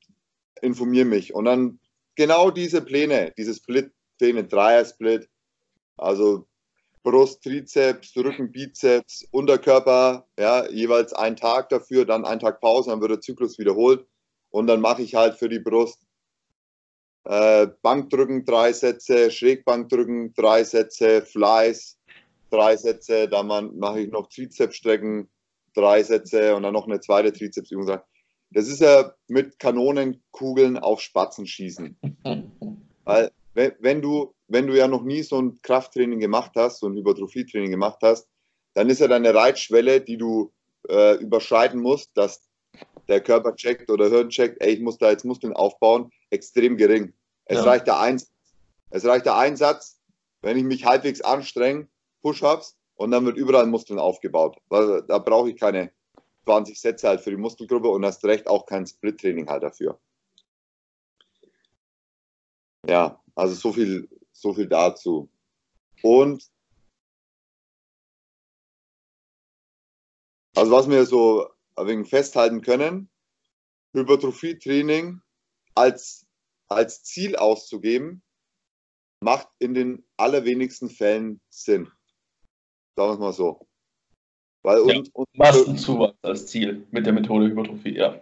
informiere 0.62 1.04
mich. 1.04 1.34
Und 1.34 1.44
dann 1.44 1.80
genau 2.14 2.50
diese 2.50 2.80
Pläne, 2.80 3.32
diese 3.36 3.54
Split-Pläne, 3.54 4.44
Dreier-Split, 4.44 5.28
also 5.98 6.46
Brust, 7.02 7.42
Trizeps, 7.42 8.16
Rücken, 8.16 8.50
Bizeps, 8.50 9.26
Unterkörper, 9.30 10.26
ja, 10.38 10.66
jeweils 10.70 11.12
einen 11.12 11.36
Tag 11.36 11.68
dafür, 11.68 12.06
dann 12.06 12.24
einen 12.24 12.40
Tag 12.40 12.62
Pause, 12.62 12.90
dann 12.90 13.02
wird 13.02 13.10
der 13.10 13.20
Zyklus 13.20 13.58
wiederholt. 13.58 14.06
Und 14.48 14.66
dann 14.66 14.80
mache 14.80 15.02
ich 15.02 15.14
halt 15.14 15.34
für 15.34 15.50
die 15.50 15.58
Brust 15.58 16.06
äh, 17.24 17.68
Bankdrücken 17.82 18.44
drei 18.44 18.72
Sätze, 18.72 19.30
Schrägbankdrücken 19.30 20.34
drei 20.34 20.64
Sätze, 20.64 21.22
Fleiß 21.22 21.98
drei 22.50 22.76
Sätze, 22.76 23.28
dann 23.28 23.46
mache 23.78 24.00
ich 24.00 24.10
noch 24.10 24.28
Trizepsstrecken 24.28 25.28
drei 25.74 26.02
Sätze 26.02 26.54
und 26.54 26.62
dann 26.62 26.72
noch 26.72 26.86
eine 26.86 27.00
zweite 27.00 27.32
Trizepsübung. 27.32 27.98
Das 28.50 28.68
ist 28.68 28.80
ja 28.80 29.12
mit 29.26 29.58
Kanonenkugeln 29.58 30.78
auf 30.78 31.00
Spatzen 31.00 31.46
schießen. 31.46 31.98
Weil 33.04 33.30
wenn 33.54 34.02
du, 34.02 34.34
wenn 34.48 34.66
du 34.66 34.76
ja 34.76 34.88
noch 34.88 35.02
nie 35.02 35.22
so 35.22 35.40
ein 35.40 35.60
Krafttraining 35.62 36.20
gemacht 36.20 36.52
hast, 36.56 36.80
so 36.80 36.86
ein 36.86 36.94
Hypertrophietraining 36.94 37.70
gemacht 37.70 37.98
hast, 38.02 38.28
dann 38.74 38.90
ist 38.90 39.00
ja 39.00 39.08
deine 39.08 39.34
Reitschwelle, 39.34 40.00
die 40.00 40.16
du 40.16 40.52
äh, 40.88 41.16
überschreiten 41.16 41.80
musst, 41.80 42.10
dass 42.14 42.42
der 43.08 43.20
Körper 43.20 43.54
checkt 43.54 43.90
oder 43.90 44.08
Hirn 44.08 44.30
checkt, 44.30 44.62
ey, 44.62 44.74
ich 44.74 44.80
muss 44.80 44.98
da 44.98 45.10
jetzt 45.10 45.24
Muskeln 45.24 45.52
aufbauen, 45.52 46.10
extrem 46.30 46.76
gering. 46.76 47.12
Es, 47.46 47.58
ja. 47.58 47.64
reicht 47.64 47.86
der 47.86 47.98
ein, 47.98 48.20
es 48.90 49.04
reicht 49.04 49.26
der 49.26 49.36
Einsatz, 49.36 50.00
wenn 50.42 50.56
ich 50.56 50.64
mich 50.64 50.84
halbwegs 50.84 51.20
anstrenge, 51.20 51.88
Push-Ups 52.22 52.76
und 52.96 53.10
dann 53.10 53.24
wird 53.24 53.36
überall 53.36 53.66
Muskeln 53.66 53.98
aufgebaut. 53.98 54.56
Da 54.68 55.18
brauche 55.18 55.50
ich 55.50 55.56
keine 55.56 55.92
20 56.44 56.80
Sätze 56.80 57.08
halt 57.08 57.20
für 57.20 57.30
die 57.30 57.36
Muskelgruppe 57.36 57.88
und 57.88 58.04
hast 58.04 58.24
recht 58.24 58.46
auch 58.46 58.66
kein 58.66 58.86
Split-Training 58.86 59.48
halt 59.48 59.62
dafür. 59.62 59.98
Ja, 62.86 63.20
also 63.34 63.54
so 63.54 63.72
viel, 63.72 64.08
so 64.32 64.52
viel 64.52 64.68
dazu. 64.68 65.28
Und 66.02 66.50
also 70.54 70.70
was 70.70 70.88
wir 70.88 71.04
so 71.06 71.48
wenig 71.76 72.08
festhalten 72.08 72.60
können, 72.60 73.10
Hypertrophie-Training 73.94 75.20
als, 75.74 76.26
als 76.68 77.02
Ziel 77.02 77.36
auszugeben, 77.36 78.22
macht 79.20 79.48
in 79.58 79.74
den 79.74 80.04
allerwenigsten 80.16 80.90
Fällen 80.90 81.40
Sinn. 81.48 81.90
Sagen 82.96 83.10
wir 83.10 83.14
es 83.14 83.18
mal 83.18 83.32
so. 83.32 83.66
Weil 84.62 84.78
ja, 84.88 84.96
und, 84.96 85.14
und, 85.14 85.28
Massenzuwachs 85.36 86.16
als 86.22 86.46
Ziel 86.46 86.86
mit 86.90 87.06
der 87.06 87.12
Methode 87.12 87.46
Hypertrophie, 87.46 87.96
ja. 87.96 88.20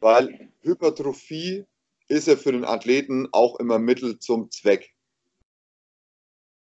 Weil 0.00 0.50
Hypertrophie 0.62 1.64
ist 2.08 2.26
ja 2.26 2.36
für 2.36 2.52
den 2.52 2.64
Athleten 2.64 3.28
auch 3.32 3.58
immer 3.60 3.78
Mittel 3.78 4.18
zum 4.18 4.50
Zweck. 4.50 4.92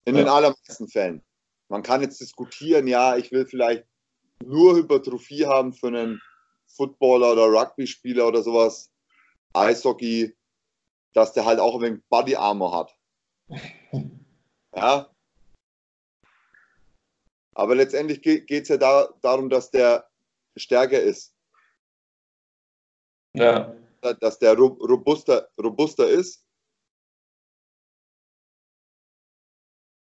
In 0.05 0.17
ja. 0.17 0.23
den 0.23 0.29
allermeisten 0.29 0.89
Fällen. 0.89 1.23
Man 1.69 1.83
kann 1.83 2.01
jetzt 2.01 2.21
diskutieren, 2.21 2.87
ja, 2.87 3.17
ich 3.17 3.31
will 3.31 3.47
vielleicht 3.47 3.85
nur 4.45 4.77
Hypertrophie 4.77 5.47
haben 5.47 5.73
für 5.73 5.89
einen 5.89 6.21
Footballer 6.67 7.33
oder 7.33 7.47
Rugby-Spieler 7.47 8.27
oder 8.27 8.43
sowas, 8.43 8.91
Eishockey, 9.53 10.37
dass 11.13 11.33
der 11.33 11.45
halt 11.45 11.59
auch 11.59 11.77
ein 11.77 11.83
wenig 11.83 12.03
Body 12.09 12.37
Armor 12.37 12.77
hat. 12.77 12.97
Ja. 14.77 15.11
Aber 17.55 17.75
letztendlich 17.75 18.23
geht 18.23 18.49
es 18.51 18.69
ja 18.69 18.77
da, 18.77 19.13
darum, 19.21 19.51
dass 19.51 19.71
der 19.73 20.09
stärker 20.57 21.01
ist. 21.01 21.35
Ja. 23.35 23.75
Dass 24.01 24.39
der 24.39 24.57
robuster, 24.57 25.51
robuster 25.61 26.09
ist. 26.09 26.47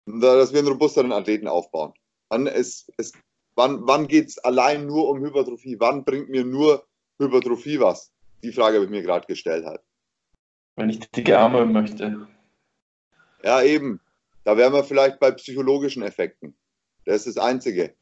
Dass 0.06 0.52
wir 0.52 0.60
einen 0.60 0.68
robusteren 0.68 1.14
Athleten 1.14 1.48
aufbauen. 1.48 1.94
Dann 2.30 2.46
ist, 2.46 2.92
es 2.98 3.14
Wann, 3.58 3.88
wann 3.88 4.08
geht 4.08 4.28
es 4.28 4.38
allein 4.38 4.86
nur 4.86 5.10
um 5.10 5.20
Hypertrophie? 5.20 5.80
Wann 5.80 6.06
bringt 6.06 6.30
mir 6.30 6.46
nur 6.46 6.88
Hypertrophie 7.18 7.80
was? 7.80 8.14
Die 8.44 8.52
Frage 8.52 8.76
habe 8.76 8.86
ich 8.86 8.92
mir 8.92 9.02
gerade 9.02 9.26
gestellt 9.26 9.66
halt. 9.66 9.82
Wenn 10.76 10.92
ich 10.92 11.00
dicke 11.00 11.40
Arme 11.40 11.66
möchte. 11.66 12.28
Ja, 13.44 13.64
eben. 13.64 14.00
Da 14.44 14.58
wären 14.58 14.74
wir 14.74 14.84
vielleicht 14.84 15.20
bei 15.20 15.32
psychologischen 15.32 16.04
Effekten. 16.04 16.56
Das 17.06 17.26
ist 17.26 17.36
das 17.36 17.44
Einzige. 17.44 17.96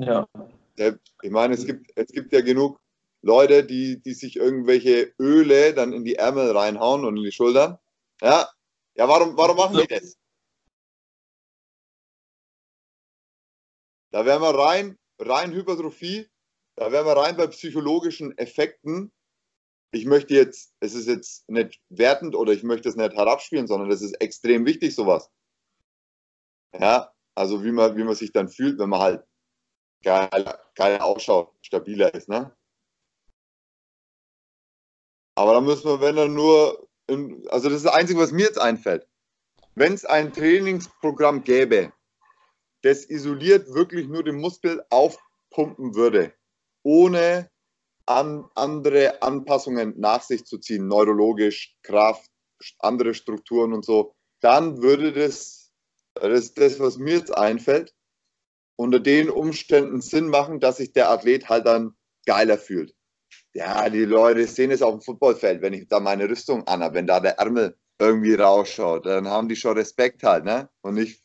Ja. 0.00 0.26
Ich 0.76 1.30
meine, 1.30 1.52
es 1.52 1.66
gibt, 1.66 1.92
es 1.96 2.08
gibt 2.12 2.32
ja 2.32 2.40
genug 2.40 2.80
Leute, 3.20 3.62
die, 3.62 4.00
die 4.00 4.14
sich 4.14 4.36
irgendwelche 4.36 5.12
Öle 5.20 5.74
dann 5.74 5.92
in 5.92 6.04
die 6.04 6.14
Ärmel 6.14 6.50
reinhauen 6.56 7.04
und 7.04 7.18
in 7.18 7.24
die 7.24 7.32
Schultern. 7.32 7.78
Ja, 8.22 8.48
ja 8.94 9.06
warum, 9.06 9.36
warum 9.36 9.58
machen 9.58 9.76
die 9.76 9.86
das? 9.86 10.16
Da 14.14 14.24
wären 14.24 14.42
wir 14.42 14.56
rein, 14.56 14.96
rein 15.18 15.52
Hypertrophie, 15.52 16.30
da 16.76 16.92
wären 16.92 17.04
wir 17.04 17.16
rein 17.16 17.36
bei 17.36 17.48
psychologischen 17.48 18.38
Effekten. 18.38 19.12
Ich 19.90 20.06
möchte 20.06 20.34
jetzt, 20.34 20.72
es 20.78 20.94
ist 20.94 21.08
jetzt 21.08 21.48
nicht 21.48 21.80
wertend 21.88 22.36
oder 22.36 22.52
ich 22.52 22.62
möchte 22.62 22.88
es 22.88 22.94
nicht 22.94 23.12
herabspielen, 23.12 23.66
sondern 23.66 23.90
das 23.90 24.02
ist 24.02 24.12
extrem 24.20 24.66
wichtig, 24.66 24.94
sowas. 24.94 25.32
Ja, 26.78 27.12
also 27.34 27.64
wie 27.64 27.72
man, 27.72 27.96
wie 27.96 28.04
man 28.04 28.14
sich 28.14 28.30
dann 28.30 28.48
fühlt, 28.48 28.78
wenn 28.78 28.88
man 28.88 29.00
halt 29.00 29.26
geil, 30.04 30.60
geil 30.76 31.00
ausschaut, 31.00 31.52
stabiler 31.60 32.14
ist, 32.14 32.28
ne? 32.28 32.56
Aber 35.34 35.54
da 35.54 35.60
müssen 35.60 35.88
wir, 35.88 36.00
wenn 36.00 36.14
dann 36.14 36.34
nur, 36.34 36.88
also 37.48 37.68
das 37.68 37.78
ist 37.78 37.86
das 37.86 37.94
Einzige, 37.94 38.20
was 38.20 38.30
mir 38.30 38.46
jetzt 38.46 38.60
einfällt. 38.60 39.08
Wenn 39.74 39.92
es 39.92 40.04
ein 40.04 40.32
Trainingsprogramm 40.32 41.42
gäbe, 41.42 41.92
das 42.84 43.08
isoliert 43.08 43.72
wirklich 43.72 44.08
nur 44.08 44.22
den 44.22 44.36
Muskel 44.36 44.84
aufpumpen 44.90 45.94
würde, 45.94 46.34
ohne 46.82 47.50
an 48.06 48.44
andere 48.54 49.22
Anpassungen 49.22 49.94
nach 49.98 50.22
sich 50.22 50.44
zu 50.44 50.58
ziehen, 50.58 50.86
neurologisch, 50.86 51.76
Kraft, 51.82 52.30
andere 52.80 53.14
Strukturen 53.14 53.72
und 53.72 53.84
so, 53.84 54.14
dann 54.40 54.82
würde 54.82 55.12
das, 55.12 55.72
das, 56.14 56.52
das 56.52 56.78
was 56.78 56.98
mir 56.98 57.16
jetzt 57.16 57.34
einfällt, 57.36 57.94
unter 58.76 59.00
den 59.00 59.30
Umständen 59.30 60.02
Sinn 60.02 60.28
machen, 60.28 60.60
dass 60.60 60.76
sich 60.76 60.92
der 60.92 61.08
Athlet 61.08 61.48
halt 61.48 61.66
dann 61.66 61.96
geiler 62.26 62.58
fühlt. 62.58 62.94
Ja, 63.54 63.88
die 63.88 64.04
Leute 64.04 64.46
sehen 64.46 64.70
es 64.70 64.82
auf 64.82 64.92
dem 64.92 65.00
Footballfeld, 65.00 65.62
wenn 65.62 65.72
ich 65.72 65.88
da 65.88 66.00
meine 66.00 66.28
Rüstung 66.28 66.66
anhabe, 66.66 66.96
wenn 66.96 67.06
da 67.06 67.20
der 67.20 67.38
Ärmel 67.38 67.78
irgendwie 67.98 68.34
rausschaut, 68.34 69.06
dann 69.06 69.28
haben 69.28 69.48
die 69.48 69.56
schon 69.56 69.78
Respekt 69.78 70.22
halt, 70.22 70.44
ne? 70.44 70.68
Und 70.82 70.98
ich, 70.98 71.23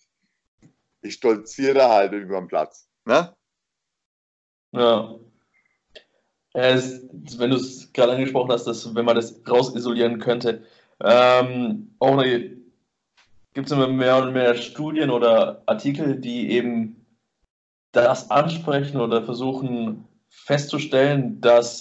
ich 1.02 1.14
stolziere 1.16 1.90
halt 1.90 2.14
über 2.14 2.40
den 2.40 2.48
Platz, 2.48 2.88
ne? 3.06 3.36
Ja. 4.72 5.16
Es, 6.54 7.08
wenn 7.38 7.52
du 7.52 7.58
es 7.58 7.94
gerade 7.94 8.14
angesprochen 8.14 8.52
hast, 8.52 8.66
dass 8.66 8.94
wenn 8.96 9.06
man 9.06 9.16
das 9.16 9.42
rausisolieren 9.48 10.20
könnte, 10.20 10.66
ähm, 11.02 11.96
auch 12.00 12.22
gibt 13.54 13.68
es 13.68 13.72
immer 13.72 13.88
mehr 13.88 14.18
und 14.18 14.34
mehr 14.34 14.56
Studien 14.56 15.10
oder 15.10 15.64
Artikel, 15.66 16.20
die 16.20 16.52
eben 16.52 17.06
das 17.92 18.30
ansprechen 18.30 19.00
oder 19.00 19.24
versuchen 19.24 20.08
festzustellen, 20.28 21.42
dass 21.42 21.80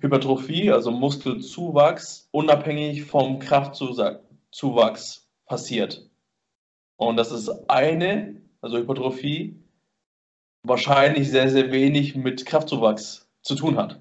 Hypertrophie, 0.00 0.70
also 0.70 0.90
Muskelzuwachs, 0.90 2.28
unabhängig 2.32 3.04
vom 3.04 3.38
Kraftzuwachs 3.38 5.28
passiert. 5.46 6.08
Und 6.96 7.16
das 7.16 7.32
ist 7.32 7.48
eine, 7.68 8.40
also 8.64 8.78
Hypertrophie, 8.78 9.62
wahrscheinlich 10.62 11.30
sehr, 11.30 11.50
sehr 11.50 11.70
wenig 11.70 12.16
mit 12.16 12.46
Kraftzuwachs 12.46 13.28
zu 13.42 13.56
tun 13.56 13.76
hat. 13.76 14.00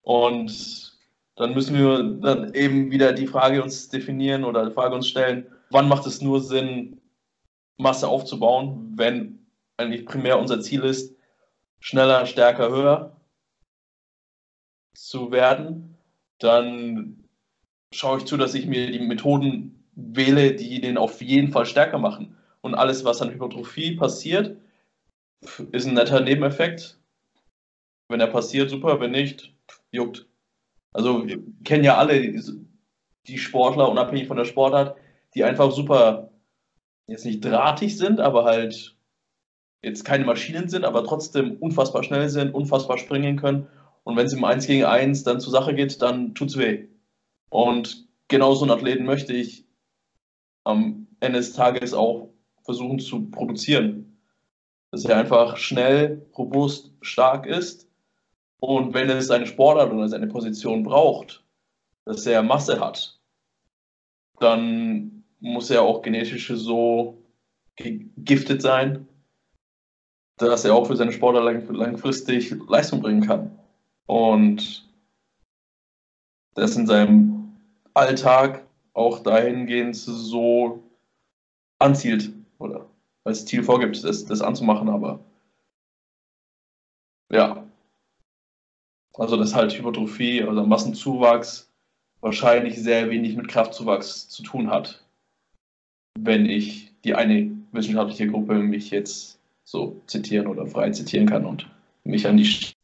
Und 0.00 0.96
dann 1.36 1.52
müssen 1.52 1.76
wir 1.76 2.02
dann 2.02 2.54
eben 2.54 2.90
wieder 2.90 3.12
die 3.12 3.26
Frage 3.26 3.62
uns 3.62 3.90
definieren 3.90 4.44
oder 4.44 4.64
die 4.64 4.72
Frage 4.72 4.94
uns 4.94 5.06
stellen, 5.06 5.46
wann 5.68 5.88
macht 5.88 6.06
es 6.06 6.22
nur 6.22 6.40
Sinn, 6.40 7.02
Masse 7.76 8.08
aufzubauen, 8.08 8.94
wenn 8.96 9.46
eigentlich 9.76 10.06
primär 10.06 10.38
unser 10.38 10.62
Ziel 10.62 10.82
ist, 10.82 11.14
schneller, 11.78 12.24
stärker, 12.24 12.70
höher 12.70 13.20
zu 14.94 15.30
werden, 15.32 15.98
dann 16.38 17.24
schaue 17.92 18.18
ich 18.18 18.24
zu, 18.24 18.38
dass 18.38 18.54
ich 18.54 18.64
mir 18.64 18.90
die 18.90 19.00
Methoden 19.00 19.84
wähle, 19.94 20.54
die 20.54 20.80
den 20.80 20.96
auf 20.96 21.20
jeden 21.20 21.52
Fall 21.52 21.66
stärker 21.66 21.98
machen. 21.98 22.36
Und 22.66 22.74
alles, 22.74 23.04
was 23.04 23.22
an 23.22 23.30
Hypertrophie 23.30 23.94
passiert, 23.94 24.56
ist 25.70 25.86
ein 25.86 25.94
netter 25.94 26.20
Nebeneffekt. 26.20 26.98
Wenn 28.08 28.18
er 28.18 28.26
passiert, 28.26 28.70
super, 28.70 28.98
wenn 28.98 29.12
nicht, 29.12 29.54
juckt. 29.92 30.26
Also 30.92 31.28
wir 31.28 31.38
kennen 31.62 31.84
ja 31.84 31.96
alle 31.96 32.20
die 33.28 33.38
Sportler, 33.38 33.88
unabhängig 33.88 34.26
von 34.26 34.36
der 34.36 34.46
Sportart, 34.46 34.96
die 35.36 35.44
einfach 35.44 35.70
super, 35.70 36.32
jetzt 37.06 37.24
nicht 37.24 37.44
drahtig 37.44 37.96
sind, 37.96 38.18
aber 38.18 38.42
halt 38.42 38.96
jetzt 39.84 40.04
keine 40.04 40.24
Maschinen 40.24 40.68
sind, 40.68 40.84
aber 40.84 41.04
trotzdem 41.04 41.58
unfassbar 41.58 42.02
schnell 42.02 42.28
sind, 42.28 42.52
unfassbar 42.52 42.98
springen 42.98 43.36
können. 43.36 43.68
Und 44.02 44.16
wenn 44.16 44.26
es 44.26 44.32
im 44.32 44.42
1 44.42 44.66
gegen 44.66 44.86
1 44.86 45.22
dann 45.22 45.38
zur 45.38 45.52
Sache 45.52 45.72
geht, 45.72 46.02
dann 46.02 46.34
tut 46.34 46.48
es 46.48 46.58
weh. 46.58 46.88
Und 47.48 48.08
genau 48.26 48.56
so 48.56 48.64
einen 48.64 48.72
Athleten 48.72 49.04
möchte 49.04 49.32
ich 49.34 49.68
am 50.64 51.06
Ende 51.20 51.38
des 51.38 51.52
Tages 51.52 51.94
auch 51.94 52.32
versuchen 52.66 52.98
zu 52.98 53.30
produzieren. 53.30 54.18
Dass 54.90 55.04
er 55.04 55.16
einfach 55.16 55.56
schnell, 55.56 56.26
robust, 56.36 56.92
stark 57.00 57.46
ist. 57.46 57.88
Und 58.58 58.92
wenn 58.94 59.08
es 59.08 59.26
seine 59.26 59.46
Sportart 59.46 59.92
oder 59.92 60.08
seine 60.08 60.26
Position 60.26 60.82
braucht, 60.82 61.42
dass 62.04 62.26
er 62.26 62.42
Masse 62.42 62.78
hat, 62.80 63.18
dann 64.38 65.24
muss 65.40 65.70
er 65.70 65.82
auch 65.82 66.02
genetisch 66.02 66.48
so 66.48 67.22
giftet 67.76 68.62
sein, 68.62 69.08
dass 70.38 70.64
er 70.64 70.74
auch 70.74 70.86
für 70.86 70.96
seine 70.96 71.12
Sportler 71.12 71.42
langfristig 71.42 72.54
Leistung 72.68 73.00
bringen 73.00 73.26
kann. 73.26 73.58
Und 74.06 74.88
das 76.54 76.76
in 76.76 76.86
seinem 76.86 77.56
Alltag 77.94 78.66
auch 78.94 79.22
dahingehend 79.22 79.96
so 79.96 80.82
anzielt 81.78 82.32
oder 82.58 82.86
als 83.24 83.44
Ziel 83.44 83.62
vorgibt, 83.62 84.02
das, 84.04 84.24
das 84.24 84.40
anzumachen, 84.40 84.88
aber 84.88 85.20
ja. 87.30 87.64
Also 89.14 89.36
dass 89.36 89.54
halt 89.54 89.76
Hypertrophie, 89.76 90.42
also 90.42 90.64
Massenzuwachs 90.64 91.70
wahrscheinlich 92.20 92.76
sehr 92.76 93.10
wenig 93.10 93.36
mit 93.36 93.48
Kraftzuwachs 93.48 94.28
zu 94.28 94.42
tun 94.42 94.70
hat, 94.70 95.02
wenn 96.18 96.46
ich 96.46 96.92
die 97.04 97.14
eine 97.14 97.50
wissenschaftliche 97.72 98.28
Gruppe 98.28 98.54
mich 98.54 98.90
jetzt 98.90 99.38
so 99.64 100.00
zitieren 100.06 100.46
oder 100.46 100.66
frei 100.66 100.90
zitieren 100.90 101.26
kann 101.26 101.44
und 101.44 101.68
mich 102.04 102.26
an 102.26 102.36
die 102.36 102.74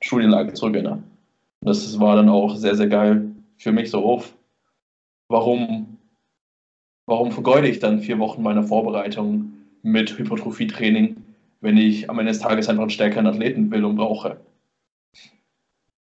Studienlage 0.00 0.54
zurückerinnere. 0.54 1.02
Das 1.60 1.98
war 1.98 2.16
dann 2.16 2.28
auch 2.28 2.56
sehr, 2.56 2.76
sehr 2.76 2.88
geil 2.88 3.30
für 3.56 3.72
mich 3.72 3.90
so 3.90 4.04
auf. 4.04 4.34
Warum, 5.28 5.98
warum 7.08 7.32
vergeude 7.32 7.68
ich 7.68 7.78
dann 7.78 8.00
vier 8.00 8.18
Wochen 8.18 8.42
meiner 8.42 8.62
Vorbereitung 8.62 9.54
mit 9.82 10.18
Hypertrophie-Training, 10.18 11.16
wenn 11.62 11.78
ich 11.78 12.08
am 12.10 12.18
Ende 12.18 12.32
des 12.32 12.40
Tages 12.40 12.68
einfach 12.68 12.82
einen 12.82 12.90
stärkeren 12.90 13.26
Athleten 13.26 13.70
will 13.70 13.84
und 13.84 13.96
brauche? 13.96 14.38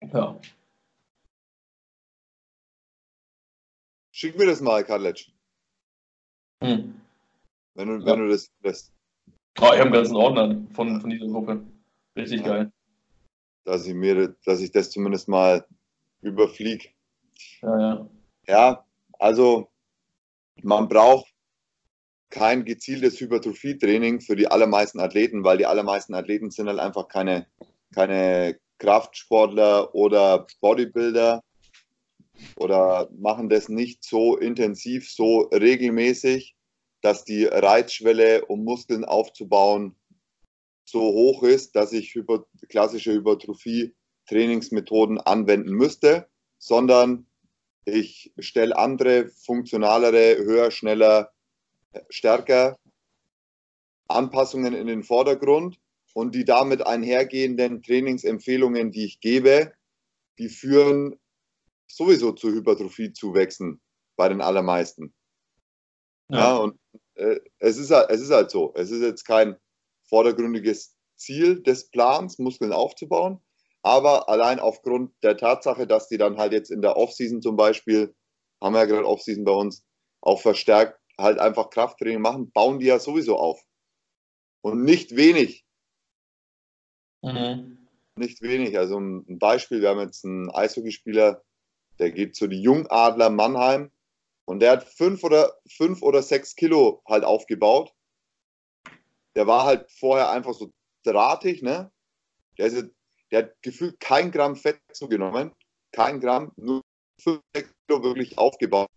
Ja. 0.01 0.39
Schick 4.11 4.37
mir 4.37 4.45
das 4.45 4.61
mal, 4.61 4.85
Karletsch. 4.85 5.31
Hm. 6.63 7.01
Wenn, 7.73 7.87
du, 7.89 7.97
ja. 7.97 8.05
wenn 8.05 8.19
du 8.21 8.29
das 8.29 8.49
lässt. 8.63 8.93
Oh, 9.59 9.63
ich 9.65 9.71
habe 9.71 9.81
einen 9.81 9.91
ganzen 9.91 10.15
Ordner 10.15 10.61
von, 10.73 11.01
von 11.01 11.09
dieser 11.09 11.27
Gruppe. 11.27 11.61
Richtig 12.15 12.41
ja. 12.41 12.47
geil. 12.47 12.71
Dass 13.65 13.85
ich 13.85 13.93
mir, 13.93 14.33
dass 14.45 14.61
ich 14.61 14.71
das 14.71 14.91
zumindest 14.91 15.27
mal 15.27 15.65
überfliege. 16.21 16.87
Ja, 17.61 17.79
ja. 17.79 18.09
Ja, 18.47 18.85
also 19.19 19.69
man 20.61 20.87
braucht 20.87 21.31
kein 22.29 22.65
gezieltes 22.65 23.19
Hypertrophie-Training 23.19 24.21
für 24.21 24.35
die 24.35 24.47
allermeisten 24.47 24.99
Athleten, 24.99 25.43
weil 25.43 25.57
die 25.57 25.65
allermeisten 25.65 26.13
Athleten 26.13 26.51
sind 26.51 26.67
halt 26.67 26.77
einfach 26.79 27.07
keine, 27.07 27.47
keine 27.93 28.59
Kraftsportler 28.79 29.95
oder 29.95 30.45
Bodybuilder 30.59 31.41
oder 32.57 33.09
machen 33.17 33.47
das 33.49 33.69
nicht 33.69 34.03
so 34.03 34.37
intensiv, 34.37 35.09
so 35.09 35.49
regelmäßig, 35.53 36.55
dass 37.01 37.23
die 37.23 37.45
Reizschwelle, 37.45 38.45
um 38.45 38.63
Muskeln 38.63 39.05
aufzubauen, 39.05 39.95
so 40.83 41.01
hoch 41.01 41.43
ist, 41.43 41.75
dass 41.75 41.93
ich 41.93 42.19
klassische 42.69 43.13
Hypertrophie-Trainingsmethoden 43.13 45.19
anwenden 45.19 45.71
müsste, 45.71 46.27
sondern 46.57 47.27
ich 47.85 48.33
stelle 48.39 48.75
andere, 48.77 49.29
funktionalere, 49.29 50.37
höher, 50.37 50.71
schneller, 50.71 51.31
stärker 52.09 52.77
Anpassungen 54.07 54.73
in 54.73 54.87
den 54.87 55.03
Vordergrund 55.03 55.79
und 56.13 56.35
die 56.35 56.45
damit 56.45 56.85
einhergehenden 56.85 57.81
Trainingsempfehlungen, 57.81 58.91
die 58.91 59.05
ich 59.05 59.19
gebe, 59.19 59.73
die 60.37 60.49
führen 60.49 61.19
sowieso 61.87 62.31
zu 62.33 62.49
Hypertrophie-Zuwächsen 62.49 63.79
bei 64.15 64.29
den 64.29 64.41
allermeisten. 64.41 65.13
Ja, 66.29 66.37
ja 66.37 66.57
und 66.57 66.79
äh, 67.15 67.39
es, 67.59 67.77
ist, 67.77 67.91
es 67.91 68.21
ist 68.21 68.31
halt 68.31 68.49
so. 68.51 68.73
Es 68.75 68.91
ist 68.91 69.01
jetzt 69.01 69.25
kein 69.25 69.55
vordergründiges 70.03 70.95
Ziel 71.15 71.61
des 71.61 71.89
Plans, 71.89 72.39
Muskeln 72.39 72.73
aufzubauen, 72.73 73.39
aber 73.85 74.29
allein 74.29 74.59
aufgrund 74.59 75.13
der 75.21 75.37
Tatsache, 75.37 75.85
dass 75.85 76.07
die 76.07 76.17
dann 76.17 76.37
halt 76.37 76.53
jetzt 76.53 76.71
in 76.71 76.81
der 76.81 76.97
Offseason 76.97 77.43
zum 77.43 77.55
Beispiel, 77.55 78.15
haben 78.59 78.73
wir 78.73 78.79
ja 78.79 78.85
gerade 78.85 79.07
Offseason 79.07 79.43
bei 79.43 79.51
uns, 79.51 79.85
auch 80.21 80.41
verstärkt 80.41 80.99
halt 81.19 81.37
einfach 81.37 81.69
Krafttraining 81.69 82.19
machen, 82.19 82.51
bauen 82.51 82.79
die 82.79 82.87
ja 82.87 82.97
sowieso 82.97 83.37
auf. 83.37 83.63
Und 84.61 84.83
nicht 84.83 85.15
wenig. 85.15 85.67
Mhm. 87.21 87.87
Nicht 88.15 88.41
wenig. 88.41 88.75
Also 88.75 88.99
ein 88.99 89.37
Beispiel, 89.37 89.81
wir 89.81 89.89
haben 89.89 89.99
jetzt 89.99 90.25
einen 90.25 90.49
Eishockeyspieler, 90.49 91.43
der 91.99 92.09
geht 92.09 92.35
zu 92.35 92.47
die 92.47 92.63
Jungadler 92.63 93.29
Mannheim 93.29 93.91
und 94.45 94.61
der 94.61 94.71
hat 94.71 94.83
fünf 94.85 95.23
oder, 95.23 95.59
fünf 95.69 96.01
oder 96.01 96.23
sechs 96.23 96.55
Kilo 96.55 97.03
halt 97.07 97.23
aufgebaut. 97.23 97.93
Der 99.35 99.45
war 99.45 99.65
halt 99.65 99.91
vorher 99.91 100.31
einfach 100.31 100.55
so 100.55 100.73
drahtig, 101.03 101.61
ne? 101.61 101.91
Der, 102.57 102.65
ist, 102.65 102.94
der 103.31 103.43
hat 103.43 103.61
gefühlt 103.61 103.99
kein 103.99 104.31
Gramm 104.31 104.55
Fett 104.55 104.79
zugenommen. 104.93 105.51
Kein 105.91 106.19
Gramm, 106.19 106.51
nur 106.57 106.81
fünf 107.21 107.41
Kilo 107.53 108.03
wirklich 108.03 108.37
aufgebaut. 108.37 108.89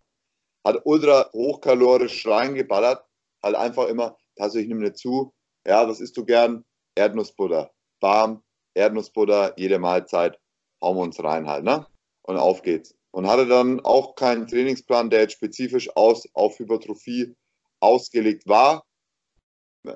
Hat 0.66 0.80
ultra 0.84 1.30
hochkalorisch 1.32 2.26
reingeballert. 2.26 3.04
Halt 3.42 3.54
einfach 3.56 3.86
immer, 3.88 4.16
also 4.38 4.58
ich 4.58 4.66
nehme 4.66 4.82
nicht 4.82 4.98
zu. 4.98 5.32
Ja, 5.66 5.88
was 5.88 6.00
isst 6.00 6.16
du 6.16 6.24
gern? 6.24 6.64
Erdnussbutter. 6.96 7.70
Bam, 8.00 8.42
Erdnussbutter, 8.74 9.54
jede 9.56 9.78
Mahlzeit. 9.78 10.38
Hauen 10.82 10.96
wir 10.96 11.02
uns 11.02 11.22
rein 11.22 11.48
halt, 11.48 11.64
ne? 11.64 11.86
Und 12.22 12.36
auf 12.36 12.62
geht's 12.62 12.98
und 13.10 13.26
hatte 13.26 13.46
dann 13.46 13.80
auch 13.80 14.14
keinen 14.14 14.46
Trainingsplan, 14.46 15.10
der 15.10 15.22
jetzt 15.22 15.34
spezifisch 15.34 15.88
aus, 15.96 16.28
auf 16.34 16.58
Hypertrophie 16.58 17.34
ausgelegt 17.80 18.46
war, 18.46 18.84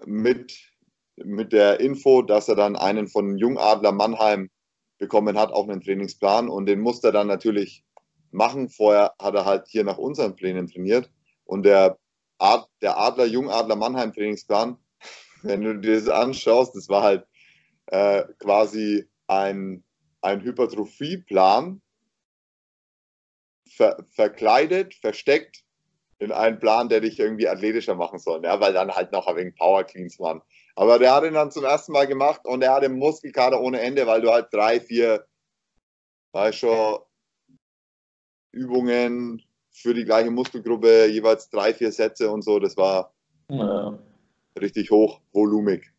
mit 0.07 0.72
mit 1.25 1.53
der 1.53 1.81
Info, 1.81 2.23
dass 2.23 2.49
er 2.49 2.57
dann 2.57 2.77
einen 2.77 3.09
von 3.09 3.37
Jungadler 3.37 3.93
Mannheim 3.93 4.51
bekommen 4.99 5.39
hat, 5.39 5.53
auch 5.53 5.69
einen 5.69 5.81
Trainingsplan 5.81 6.49
und 6.49 6.67
den 6.67 6.81
musste 6.81 7.09
er 7.09 7.13
dann 7.13 7.27
natürlich 7.27 7.85
machen. 8.31 8.69
Vorher 8.69 9.15
hat 9.21 9.35
er 9.35 9.45
halt 9.45 9.67
hier 9.69 9.85
nach 9.85 9.99
unseren 9.99 10.37
Plänen 10.37 10.69
trainiert 10.69 11.11
und 11.45 11.65
der, 11.65 11.99
Ad, 12.39 12.67
der 12.81 12.99
Adler 12.99 13.27
Jungadler 13.27 13.77
Mannheim 13.77 14.13
Trainingsplan, 14.13 14.77
wenn 15.43 15.63
du 15.63 15.79
dir 15.79 15.95
das 15.95 16.09
anschaust, 16.09 16.75
das 16.77 16.89
war 16.89 17.03
halt 17.03 17.27
äh, 17.87 18.25
quasi 18.39 19.09
ein, 19.27 19.85
ein 20.21 20.41
Hypertrophieplan, 20.41 21.83
ver, 23.69 24.05
verkleidet, 24.11 24.95
versteckt 24.95 25.65
in 26.19 26.31
einen 26.31 26.61
Plan, 26.61 26.89
der 26.89 27.01
dich 27.01 27.19
irgendwie 27.19 27.49
athletischer 27.49 27.97
machen 27.97 28.19
soll, 28.19 28.45
ja, 28.45 28.61
weil 28.61 28.73
dann 28.73 28.93
halt 28.93 29.13
noch 29.13 29.27
ein 29.27 29.37
wenig 29.37 29.57
Power 29.57 29.85
Cleans 29.85 30.19
waren. 30.21 30.43
Aber 30.75 30.99
der 30.99 31.15
hat 31.15 31.25
ihn 31.25 31.35
dann 31.35 31.51
zum 31.51 31.65
ersten 31.65 31.93
Mal 31.93 32.07
gemacht 32.07 32.43
und 32.45 32.63
er 32.63 32.75
hat 32.75 32.83
den 32.83 32.99
Muskelkater 32.99 33.61
ohne 33.61 33.81
Ende, 33.81 34.07
weil 34.07 34.21
du 34.21 34.31
halt 34.31 34.49
drei, 34.53 34.81
vier, 34.81 35.27
weißt 36.33 36.59
schon, 36.59 36.99
Übungen 38.53 39.43
für 39.71 39.95
die 39.95 40.05
gleiche 40.05 40.31
Muskelgruppe, 40.31 41.07
jeweils 41.07 41.49
drei, 41.51 41.73
vier 41.75 41.93
Sätze 41.93 42.31
und 42.31 42.43
so, 42.43 42.59
das 42.59 42.77
war 42.77 43.13
ja. 43.49 43.99
richtig 44.61 44.91
hochvolumig. 44.91 45.91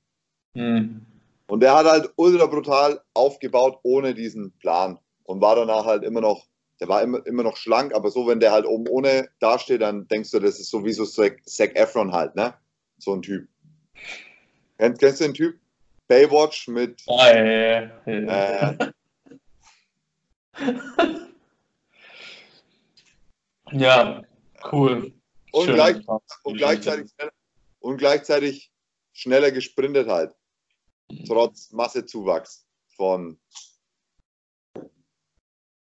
Mhm. 0.54 1.06
Und 1.48 1.60
der 1.60 1.76
hat 1.76 1.86
halt 1.86 2.14
ultra 2.16 2.46
brutal 2.48 3.02
aufgebaut 3.14 3.80
ohne 3.84 4.14
diesen 4.14 4.52
Plan 4.60 5.00
und 5.24 5.42
war 5.42 5.56
danach 5.56 5.86
halt 5.86 6.04
immer 6.04 6.22
noch 6.22 6.48
der 6.84 6.90
war 6.90 7.02
immer, 7.02 7.26
immer 7.26 7.44
noch 7.44 7.56
schlank, 7.56 7.94
aber 7.94 8.12
so, 8.12 8.28
wenn 8.28 8.42
der 8.42 8.52
halt 8.52 8.66
oben 8.66 8.88
ohne 8.90 9.30
dasteht, 9.40 9.82
dann 9.82 10.06
denkst 10.10 10.32
du, 10.32 10.40
das 10.40 10.60
ist 10.60 10.70
sowieso 10.70 11.06
Zac, 11.06 11.40
Zac 11.46 11.78
Efron 11.78 12.12
halt, 12.12 12.36
ne? 12.36 12.56
So 12.98 13.14
ein 13.14 13.22
Typ. 13.22 13.48
Kennst, 14.78 15.00
kennst 15.00 15.20
du 15.20 15.26
den 15.26 15.34
Typ? 15.34 15.60
Baywatch 16.08 16.68
mit. 16.68 17.02
Oh, 17.08 17.18
ja, 17.18 17.44
ja, 17.44 17.92
ja. 18.06 18.72
Äh, 18.72 18.92
ja, 23.72 24.22
cool. 24.72 25.14
Und, 25.52 25.68
gleich, 25.68 26.06
und, 26.44 26.58
gleichzeitig, 26.58 27.12
und 27.80 27.98
gleichzeitig 27.98 28.72
schneller 29.14 29.52
gesprintet 29.52 30.08
halt. 30.08 30.36
Trotz 31.28 31.72
Massezuwachs 31.72 32.66
von 32.96 33.40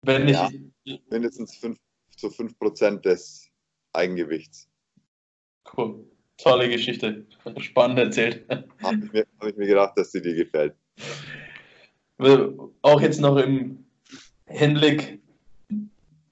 wenn 0.02 0.28
ja, 0.30 0.50
mindestens 1.10 1.58
5 1.58 1.78
zu 2.16 2.30
5 2.30 2.58
Prozent 2.58 3.06
des 3.06 3.50
Eigengewichts. 3.94 4.70
Cool. 5.76 6.10
Tolle 6.38 6.70
Geschichte. 6.70 7.26
Spannend 7.58 8.00
erzählt. 8.00 8.46
Habe 8.84 9.00
ich, 9.04 9.12
mir, 9.12 9.26
hab 9.40 9.48
ich 9.50 9.58
mir 9.58 9.68
gedacht, 9.68 9.98
dass 9.98 10.12
sie 10.12 10.22
dir 10.22 10.36
gefällt. 10.36 10.76
Auch 12.82 13.02
jetzt 13.02 13.20
noch 13.20 13.38
im 13.38 13.86
Hinblick, 14.46 15.20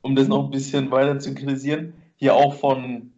um 0.01 0.15
das 0.15 0.27
noch 0.27 0.45
ein 0.45 0.51
bisschen 0.51 0.91
weiter 0.91 1.19
zu 1.19 1.33
kritisieren, 1.33 1.93
hier 2.15 2.35
auch 2.35 2.55
von, 2.55 3.11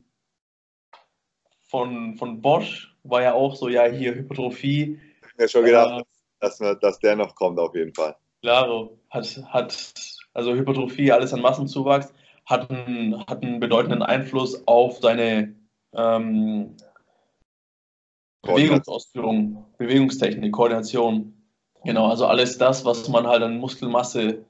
von, 1.67 2.15
von 2.15 2.41
Bosch 2.41 2.95
war 3.03 3.21
ja 3.21 3.33
auch 3.33 3.55
so, 3.55 3.69
ja, 3.69 3.85
hier 3.85 4.15
Hypertrophie. 4.15 4.99
Ich 5.21 5.23
habe 5.23 5.33
mir 5.37 5.47
schon 5.47 5.65
gedacht, 5.65 6.01
äh, 6.01 6.03
dass, 6.39 6.57
dass 6.57 6.99
der 6.99 7.15
noch 7.15 7.35
kommt, 7.35 7.59
auf 7.59 7.75
jeden 7.75 7.93
Fall. 7.93 8.15
Klaro, 8.41 8.97
hat, 9.09 9.41
hat 9.47 9.93
also 10.33 10.53
Hypertrophie, 10.53 11.11
alles 11.11 11.33
an 11.33 11.41
Massenzuwachs, 11.41 12.13
hat 12.45 12.69
einen, 12.69 13.25
hat 13.27 13.43
einen 13.43 13.59
bedeutenden 13.59 14.03
Einfluss 14.03 14.67
auf 14.67 14.99
seine 14.99 15.55
ähm, 15.93 16.75
Bewegungsausführung, 18.41 19.65
Bewegungstechnik, 19.77 20.51
Koordination. 20.51 21.33
Genau, 21.83 22.07
also 22.07 22.25
alles 22.25 22.57
das, 22.57 22.85
was 22.85 23.07
man 23.09 23.27
halt 23.27 23.43
an 23.43 23.57
Muskelmasse 23.57 24.45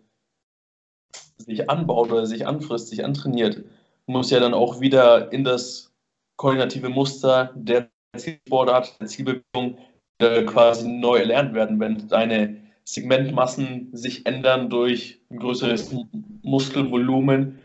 sich 1.38 1.70
anbaut 1.70 2.12
oder 2.12 2.26
sich 2.26 2.46
anfrisst, 2.48 2.90
sich 2.90 3.04
antrainiert, 3.04 3.64
muss 4.06 4.32
ja 4.32 4.40
dann 4.40 4.54
auch 4.54 4.80
wieder 4.80 5.32
in 5.32 5.44
das 5.44 5.94
koordinative 6.38 6.90
Muster 6.90 7.52
der 7.56 7.90
Zielsportart, 8.16 9.00
der 9.00 9.08
Zielbewegung 9.08 9.78
quasi 10.20 10.88
neu 10.88 11.18
erlernt 11.18 11.54
werden, 11.54 11.80
wenn 11.80 12.08
deine 12.08 12.58
Segmentmassen 12.84 13.90
sich 13.92 14.26
ändern 14.26 14.70
durch 14.70 15.22
ein 15.30 15.40
größeres 15.40 15.94
Muskelvolumen, 16.42 17.60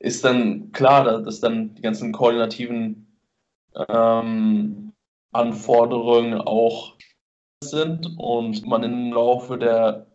ist 0.00 0.24
dann 0.24 0.72
klar, 0.72 1.22
dass 1.22 1.40
dann 1.40 1.74
die 1.76 1.82
ganzen 1.82 2.12
koordinativen 2.12 3.03
ähm, 3.88 4.92
Anforderungen 5.32 6.40
auch 6.40 6.96
sind 7.62 8.18
und 8.18 8.66
man 8.66 8.82
im 8.82 9.12
Laufe 9.12 9.58
der 9.58 10.06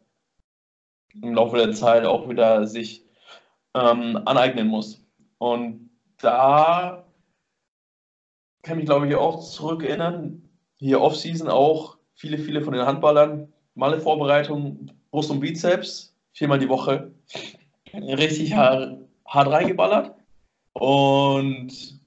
im 1.21 1.33
Laufe 1.33 1.57
der 1.57 1.73
Zeit 1.73 2.05
auch 2.05 2.29
wieder 2.29 2.67
sich 2.67 3.03
ähm, 3.73 4.21
aneignen 4.25 4.67
muss. 4.67 5.03
Und 5.39 5.89
da 6.17 7.03
kann 8.61 8.79
ich 8.79 8.85
glaube 8.85 9.07
ich, 9.07 9.15
auch 9.15 9.39
zurückerinnern, 9.39 10.47
hier 10.77 11.01
Offseason 11.01 11.49
auch 11.49 11.97
viele, 12.13 12.37
viele 12.37 12.61
von 12.61 12.73
den 12.73 12.85
Handballern 12.85 13.51
Malle 13.75 13.99
Vorbereitung, 13.99 14.91
Brust 15.09 15.31
und 15.31 15.39
Bizeps, 15.39 16.13
viermal 16.33 16.59
die 16.59 16.67
Woche. 16.67 17.11
Richtig 17.93 18.53
hart, 18.53 18.97
hart 19.25 19.47
reingeballert. 19.49 20.15
Und 20.73 21.98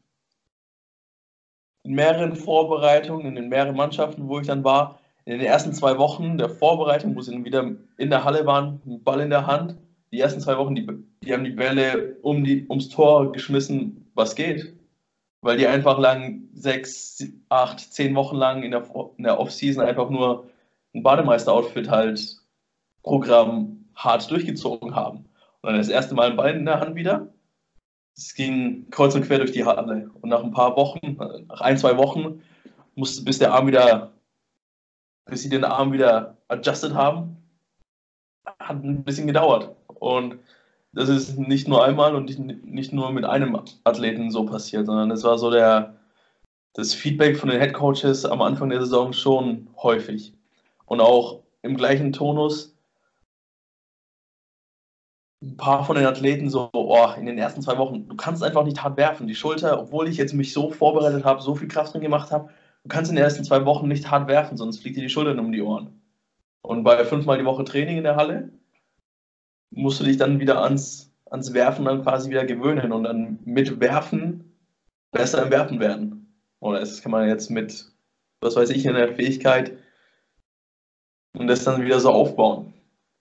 in 1.84 1.94
mehreren 1.94 2.36
Vorbereitungen, 2.36 3.36
in 3.36 3.48
mehreren 3.48 3.76
Mannschaften, 3.76 4.28
wo 4.28 4.38
ich 4.38 4.46
dann 4.46 4.64
war, 4.64 5.00
in 5.24 5.38
den 5.38 5.46
ersten 5.46 5.72
zwei 5.72 5.98
Wochen 5.98 6.38
der 6.38 6.48
Vorbereitung, 6.48 7.14
wo 7.14 7.20
sie 7.20 7.32
dann 7.32 7.44
wieder 7.44 7.72
in 7.96 8.10
der 8.10 8.24
Halle 8.24 8.44
waren, 8.46 8.80
ein 8.86 9.02
Ball 9.02 9.20
in 9.20 9.30
der 9.30 9.46
Hand. 9.46 9.76
Die 10.10 10.20
ersten 10.20 10.40
zwei 10.40 10.58
Wochen, 10.58 10.74
die, 10.74 10.86
die 11.22 11.32
haben 11.32 11.44
die 11.44 11.50
Bälle 11.50 12.16
um 12.22 12.44
die, 12.44 12.66
ums 12.68 12.88
Tor 12.88 13.32
geschmissen, 13.32 14.10
was 14.14 14.34
geht. 14.34 14.76
Weil 15.40 15.58
die 15.58 15.66
einfach 15.66 15.98
lang 15.98 16.48
sechs, 16.54 17.24
acht, 17.48 17.80
zehn 17.80 18.14
Wochen 18.14 18.36
lang 18.36 18.62
in 18.62 18.72
der, 18.72 18.84
in 19.16 19.24
der 19.24 19.38
Offseason 19.38 19.84
einfach 19.84 20.10
nur 20.10 20.46
ein 20.94 21.02
Bademeister-Outfit 21.02 21.88
halt 21.88 22.36
Programm 23.02 23.84
hart 23.94 24.30
durchgezogen 24.30 24.94
haben. 24.94 25.18
Und 25.62 25.70
dann 25.70 25.76
das 25.78 25.88
erste 25.88 26.14
Mal 26.14 26.30
ein 26.30 26.36
Ball 26.36 26.54
in 26.54 26.64
der 26.64 26.80
Hand 26.80 26.94
wieder. 26.94 27.28
Es 28.16 28.35
ging 28.35 28.88
kreuz 28.90 29.14
und 29.14 29.25
quer 29.25 29.38
durch 29.38 29.53
die 29.53 29.64
Halle. 29.64 30.11
Und 30.20 30.29
nach 30.29 30.42
ein 30.42 30.53
paar 30.53 30.77
Wochen, 30.77 31.16
nach 31.48 31.61
ein, 31.61 31.79
zwei 31.79 31.96
Wochen, 31.96 32.42
musste, 32.94 33.25
bis 33.25 33.38
der 33.38 33.53
Arm 33.53 33.66
wieder, 33.66 34.12
bis 35.25 35.42
sie 35.42 35.48
den 35.48 35.64
Arm 35.64 35.92
wieder 35.92 36.37
adjusted 36.48 36.94
haben, 36.94 37.37
hat 38.59 38.83
ein 38.83 39.05
bisschen 39.05 39.27
gedauert. 39.27 39.75
Und 39.87 40.38
das 40.92 41.09
ist 41.09 41.38
nicht 41.38 41.68
nur 41.68 41.85
einmal 41.85 42.14
und 42.14 42.38
nicht 42.66 42.92
nur 42.92 43.12
mit 43.12 43.25
einem 43.25 43.59
Athleten 43.85 44.31
so 44.31 44.44
passiert, 44.44 44.87
sondern 44.87 45.11
es 45.11 45.25
war 45.25 45.38
so 45.38 45.51
der, 45.51 45.96
das 46.75 46.92
Feedback 46.92 47.37
von 47.37 47.48
den 47.48 47.61
Head 47.61 47.72
Coaches 47.72 48.27
am 48.27 48.42
Anfang 48.42 48.68
der 48.68 48.81
Saison 48.81 49.12
schon 49.12 49.68
häufig. 49.83 50.35
Und 50.85 51.01
auch 51.01 51.40
im 51.62 51.77
gleichen 51.77 52.12
Tonus 52.12 52.71
ein 55.42 55.57
paar 55.57 55.85
von 55.85 55.96
den 55.96 56.07
Athleten 56.07 56.48
so, 56.48 56.70
oh, 56.72 57.09
in 57.18 57.26
den 57.26 57.38
ersten 57.38 57.62
zwei 57.62 57.76
Wochen, 57.76 58.09
du 58.09 58.16
kannst 58.16 58.42
einfach 58.42 58.64
nicht 58.64 58.83
hart 58.83 58.96
werfen. 58.96 59.26
Die 59.26 59.35
Schulter, 59.35 59.81
obwohl 59.81 60.09
ich 60.09 60.16
jetzt 60.16 60.35
mich 60.35 60.52
so 60.52 60.70
vorbereitet 60.70 61.24
habe, 61.24 61.42
so 61.42 61.55
viel 61.55 61.68
Kraft 61.68 61.92
drin 61.92 62.02
gemacht 62.02 62.31
habe, 62.31 62.50
du 62.85 62.88
kannst 62.88 63.11
in 63.11 63.16
den 63.16 63.24
ersten 63.24 63.44
zwei 63.44 63.64
Wochen 63.64 63.88
nicht 63.88 64.11
hart 64.11 64.28
werfen, 64.28 64.57
sonst 64.57 64.78
fliegt 64.78 64.96
dir 64.96 65.02
die 65.02 65.09
Schultern 65.09 65.40
um 65.40 65.52
die 65.52 65.62
Ohren. 65.62 66.00
Und 66.62 66.85
bei 66.85 67.05
fünfmal 67.05 67.38
die 67.38 67.44
Woche 67.44 67.64
Training 67.64 67.98
in 67.98 68.05
der 68.05 68.16
Halle 68.16 68.50
musst 69.70 69.98
du 69.98 70.05
dich 70.05 70.16
dann 70.16 70.38
wieder 70.38 70.62
ans, 70.62 71.12
ans 71.28 71.52
Werfen 71.52 71.87
dann 71.87 72.02
quasi 72.02 72.31
wieder 72.31 72.44
gewöhnen 72.44 72.92
und 72.92 73.02
dann 73.02 73.40
mit 73.44 73.81
Werfen 73.81 74.57
besser 75.11 75.42
im 75.42 75.50
Werfen 75.50 75.81
werden. 75.81 76.33
Oder 76.61 76.78
das 76.78 77.02
kann 77.02 77.11
man 77.11 77.28
jetzt 77.28 77.50
mit, 77.50 77.90
was 78.40 78.55
weiß 78.55 78.70
ich, 78.70 78.87
in 78.87 78.94
der 78.94 79.16
Fähigkeit 79.16 79.76
und 81.37 81.48
das 81.48 81.64
dann 81.64 81.83
wieder 81.85 81.98
so 81.98 82.11
aufbauen. 82.11 82.74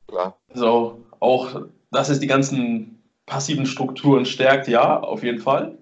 Klar. 0.07 0.37
Also 0.49 1.03
auch, 1.19 1.61
dass 1.91 2.09
es 2.09 2.19
die 2.19 2.27
ganzen 2.27 3.03
passiven 3.25 3.65
Strukturen 3.65 4.25
stärkt, 4.25 4.67
ja, 4.67 4.99
auf 4.99 5.23
jeden 5.23 5.39
Fall. 5.39 5.77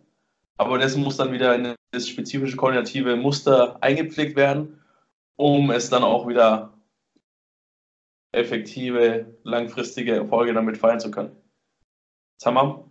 Aber 0.57 0.77
das 0.77 0.97
muss 0.97 1.17
dann 1.17 1.31
wieder 1.31 1.55
in 1.55 1.75
das 1.91 2.07
spezifische 2.09 2.57
koordinative 2.57 3.15
Muster 3.15 3.81
eingepflegt 3.81 4.35
werden, 4.35 4.81
um 5.37 5.71
es 5.71 5.89
dann 5.89 6.03
auch 6.03 6.27
wieder 6.27 6.73
effektive, 8.31 9.37
langfristige 9.43 10.15
Erfolge 10.15 10.53
damit 10.53 10.77
feiern 10.77 10.99
zu 10.99 11.11
können. 11.11 11.35
Tamam? 12.39 12.89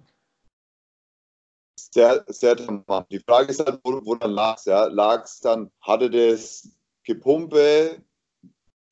Sehr, 1.79 2.25
sehr 2.29 2.57
tamam. 2.57 3.05
Die 3.11 3.21
Frage 3.21 3.51
ist 3.51 3.65
halt, 3.65 3.81
wo, 3.85 4.01
wo 4.05 4.15
dann 4.15 4.33
lag 4.33 4.57
es, 4.57 4.65
ja? 4.65 4.87
Lag 4.87 5.25
es 5.25 5.41
dann, 5.41 5.71
hatte 5.81 6.11
das 6.11 6.69
Gepumpe 7.05 8.03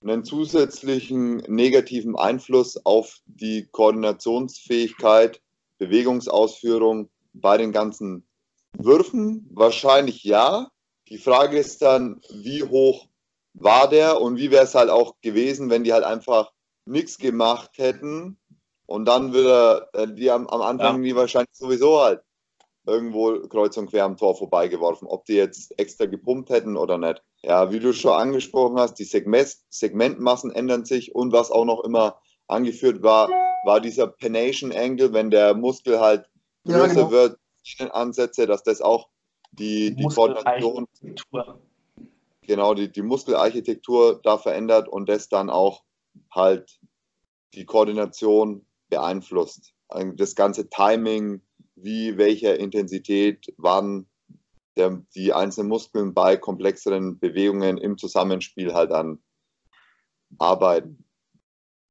einen 0.03 0.25
zusätzlichen 0.25 1.39
negativen 1.49 2.17
Einfluss 2.17 2.85
auf 2.85 3.21
die 3.27 3.67
Koordinationsfähigkeit, 3.71 5.41
Bewegungsausführung 5.79 7.11
bei 7.33 7.57
den 7.57 7.73
ganzen 7.73 8.27
Würfen? 8.73 9.49
Wahrscheinlich 9.53 10.23
ja. 10.25 10.69
Die 11.09 11.19
Frage 11.19 11.59
ist 11.59 11.83
dann, 11.83 12.21
wie 12.31 12.63
hoch 12.63 13.07
war 13.55 13.89
der 13.89 14.21
und 14.21 14.37
wie 14.37 14.51
wäre 14.51 14.65
es 14.65 14.75
halt 14.75 14.91
auch 14.91 15.17
gewesen, 15.23 15.71
wenn 15.71 15.85
die 15.85 15.93
halt 15.93 16.05
einfach 16.05 16.53
nichts 16.85 17.19
gemacht 17.19 17.73
hätten 17.77 18.39
und 18.87 19.07
dann 19.07 19.33
würde 19.33 19.89
äh, 19.93 20.09
die 20.09 20.31
am, 20.31 20.47
am 20.47 20.63
Anfang 20.63 20.97
ja. 20.97 21.03
die 21.03 21.17
wahrscheinlich 21.17 21.55
sowieso 21.55 22.01
halt 22.01 22.23
irgendwo 22.87 23.41
kreuz 23.49 23.77
und 23.77 23.91
quer 23.91 24.05
am 24.05 24.17
Tor 24.17 24.37
vorbeigeworfen, 24.37 25.09
ob 25.09 25.25
die 25.25 25.35
jetzt 25.35 25.77
extra 25.79 26.07
gepumpt 26.07 26.51
hätten 26.51 26.77
oder 26.77 26.99
nicht. 26.99 27.23
Ja, 27.47 27.71
wie 27.71 27.79
du 27.79 27.93
schon 27.93 28.11
angesprochen 28.11 28.77
hast, 28.77 28.95
die 28.95 29.05
Segment, 29.05 29.57
Segmentmassen 29.71 30.51
ändern 30.51 30.85
sich 30.85 31.15
und 31.15 31.33
was 31.33 31.53
auch 31.53 31.65
noch 31.65 31.85
immer 31.85 32.21
angeführt 32.49 33.05
war, 33.05 33.29
war 33.65 33.81
dieser 33.81 34.09
Penation 34.09 34.73
Angle, 34.73 35.13
wenn 35.13 35.31
der 35.31 35.55
Muskel 35.55 36.01
halt 36.01 36.29
größer 36.65 36.87
ja, 36.87 36.93
genau. 36.95 37.11
wird, 37.13 37.39
Ansätze, 37.91 38.47
dass 38.49 38.65
das 38.65 38.81
auch 38.81 39.09
die, 39.53 39.95
die 39.95 40.07
Koordination, 40.07 40.89
genau, 42.43 42.75
die, 42.75 42.91
die 42.91 43.03
Muskelarchitektur 43.03 44.21
da 44.25 44.39
verändert 44.39 44.89
und 44.89 45.09
das 45.09 45.29
dann 45.29 45.49
auch 45.49 45.85
halt 46.33 46.81
die 47.55 47.65
Koordination 47.65 48.67
beeinflusst. 48.89 49.73
Also 49.87 50.11
das 50.13 50.35
ganze 50.35 50.69
Timing, 50.69 51.43
wie, 51.77 52.19
welcher 52.19 52.59
Intensität, 52.59 53.55
wann 53.57 54.07
der, 54.77 55.03
die 55.15 55.33
einzelnen 55.33 55.69
Muskeln 55.69 56.15
bei 56.15 56.37
komplexeren 56.37 57.19
Bewegungen 57.19 57.79
im 57.79 57.99
Zusammenspiel 57.99 58.75
halt 58.75 58.91
dann 58.91 59.23
arbeiten. 60.39 61.05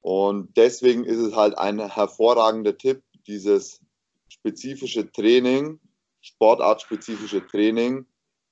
Und 0.00 0.56
deswegen 0.56 1.04
ist 1.04 1.18
es 1.18 1.34
halt 1.34 1.58
ein 1.58 1.80
hervorragender 1.90 2.78
Tipp, 2.78 3.02
dieses 3.26 3.80
spezifische 4.28 5.10
Training, 5.10 5.80
sportartspezifische 6.20 7.46
Training, 7.46 8.06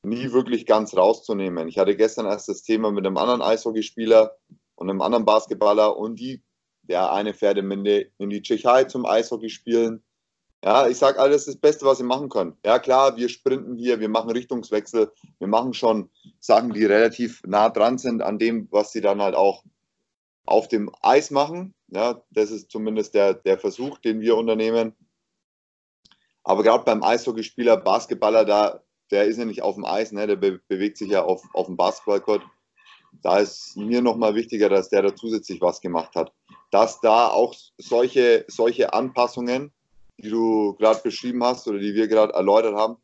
nie 0.04 0.32
wirklich 0.32 0.66
ganz 0.66 0.96
rauszunehmen. 0.96 1.68
Ich 1.68 1.78
hatte 1.78 1.96
gestern 1.96 2.26
erst 2.26 2.48
das 2.48 2.62
Thema 2.62 2.90
mit 2.90 3.06
einem 3.06 3.16
anderen 3.16 3.42
Eishockeyspieler 3.42 4.36
und 4.74 4.90
einem 4.90 5.00
anderen 5.00 5.24
Basketballer 5.24 5.96
und 5.96 6.18
die, 6.18 6.42
der 6.82 7.12
eine 7.12 7.34
fährt 7.34 7.58
in 7.58 7.84
die, 7.84 8.42
Tschechei 8.42 8.84
zum 8.84 9.06
Eishockey 9.06 9.48
spielen. 9.48 10.04
Ja, 10.64 10.88
ich 10.88 10.96
sage 10.96 11.20
alles 11.20 11.44
das 11.44 11.56
Beste, 11.56 11.84
was 11.84 11.98
sie 11.98 12.04
machen 12.04 12.30
können. 12.30 12.56
Ja, 12.64 12.78
klar, 12.78 13.18
wir 13.18 13.28
sprinten 13.28 13.76
hier, 13.76 14.00
wir 14.00 14.08
machen 14.08 14.30
Richtungswechsel, 14.30 15.12
wir 15.38 15.46
machen 15.46 15.74
schon 15.74 16.08
Sachen, 16.40 16.72
die 16.72 16.86
relativ 16.86 17.42
nah 17.44 17.68
dran 17.68 17.98
sind 17.98 18.22
an 18.22 18.38
dem, 18.38 18.66
was 18.70 18.90
sie 18.90 19.02
dann 19.02 19.20
halt 19.20 19.34
auch 19.34 19.62
auf 20.46 20.68
dem 20.68 20.90
Eis 21.02 21.30
machen. 21.30 21.74
Ja, 21.88 22.22
das 22.30 22.50
ist 22.50 22.70
zumindest 22.70 23.12
der, 23.12 23.34
der 23.34 23.58
Versuch, 23.58 23.98
den 23.98 24.22
wir 24.22 24.38
unternehmen. 24.38 24.96
Aber 26.44 26.62
gerade 26.62 26.84
beim 26.84 27.02
Eishockeyspieler, 27.02 27.76
Basketballer, 27.76 28.46
da, 28.46 28.82
der 29.10 29.24
ist 29.24 29.36
ja 29.36 29.44
nicht 29.44 29.60
auf 29.60 29.74
dem 29.74 29.84
Eis, 29.84 30.12
ne? 30.12 30.26
der 30.26 30.36
be 30.36 30.60
bewegt 30.68 30.96
sich 30.96 31.10
ja 31.10 31.24
auf, 31.24 31.42
auf 31.52 31.66
dem 31.66 31.76
Basketballcourt. 31.76 32.42
Da 33.20 33.38
ist 33.38 33.76
mir 33.76 34.00
nochmal 34.00 34.34
wichtiger, 34.34 34.70
dass 34.70 34.88
der 34.88 35.02
da 35.02 35.14
zusätzlich 35.14 35.60
was 35.60 35.82
gemacht 35.82 36.16
hat. 36.16 36.32
Dass 36.70 37.02
da 37.02 37.28
auch 37.28 37.54
solche, 37.76 38.46
solche 38.48 38.94
Anpassungen, 38.94 39.73
die 40.18 40.30
du 40.30 40.74
gerade 40.74 41.00
beschrieben 41.02 41.42
hast 41.42 41.66
oder 41.68 41.78
die 41.78 41.94
wir 41.94 42.08
gerade 42.08 42.32
erläutert 42.34 42.74
haben, 42.74 42.96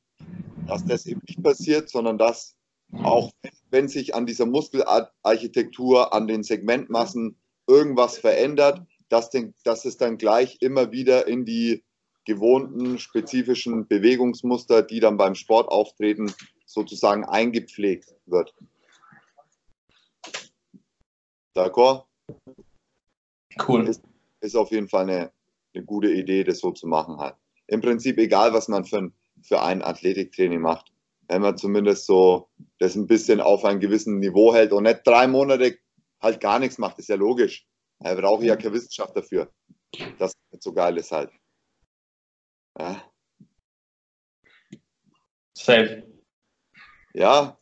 dass 0.66 0.84
das 0.84 1.06
eben 1.06 1.20
nicht 1.26 1.42
passiert, 1.42 1.88
sondern 1.88 2.18
dass 2.18 2.56
auch 3.02 3.30
wenn 3.70 3.88
sich 3.88 4.14
an 4.14 4.26
dieser 4.26 4.46
Muskelarchitektur, 4.46 6.12
an 6.12 6.26
den 6.26 6.42
Segmentmassen 6.42 7.40
irgendwas 7.66 8.18
verändert, 8.18 8.82
dass, 9.08 9.30
den, 9.30 9.54
dass 9.64 9.84
es 9.84 9.96
dann 9.96 10.18
gleich 10.18 10.58
immer 10.60 10.92
wieder 10.92 11.26
in 11.26 11.44
die 11.44 11.84
gewohnten 12.24 12.98
spezifischen 12.98 13.86
Bewegungsmuster, 13.86 14.82
die 14.82 15.00
dann 15.00 15.16
beim 15.16 15.34
Sport 15.34 15.68
auftreten, 15.68 16.32
sozusagen 16.66 17.24
eingepflegt 17.24 18.14
wird. 18.26 18.54
D'accord? 21.54 22.04
Cool. 23.66 23.88
Ist, 23.88 24.02
ist 24.40 24.56
auf 24.56 24.70
jeden 24.70 24.88
Fall 24.88 25.08
eine, 25.08 25.32
eine 25.74 25.84
gute 25.84 26.10
Idee, 26.10 26.44
das 26.44 26.58
so 26.58 26.70
zu 26.72 26.86
machen 26.86 27.18
halt. 27.18 27.36
Im 27.66 27.80
Prinzip 27.80 28.18
egal, 28.18 28.52
was 28.52 28.68
man 28.68 28.84
für 28.84 28.98
ein, 28.98 29.14
für 29.42 29.62
ein 29.62 29.82
Athletiktraining 29.82 30.60
macht. 30.60 30.92
Wenn 31.28 31.42
man 31.42 31.56
zumindest 31.56 32.06
so 32.06 32.50
das 32.78 32.96
ein 32.96 33.06
bisschen 33.06 33.40
auf 33.40 33.64
einem 33.64 33.78
gewissen 33.78 34.18
Niveau 34.18 34.52
hält 34.52 34.72
und 34.72 34.82
nicht 34.82 35.06
drei 35.06 35.28
Monate 35.28 35.78
halt 36.20 36.40
gar 36.40 36.58
nichts 36.58 36.78
macht, 36.78 36.98
ist 36.98 37.08
ja 37.08 37.14
logisch. 37.14 37.66
Da 38.00 38.14
brauche 38.14 38.42
ich 38.42 38.48
ja 38.48 38.56
keine 38.56 38.74
Wissenschaft 38.74 39.16
dafür. 39.16 39.52
Das 40.18 40.32
nicht 40.50 40.62
so 40.62 40.72
geil 40.72 40.96
ist 40.96 41.12
halt. 41.12 41.30
Ja. 42.78 43.02
Safe. 45.56 46.02
Ja. 47.12 47.58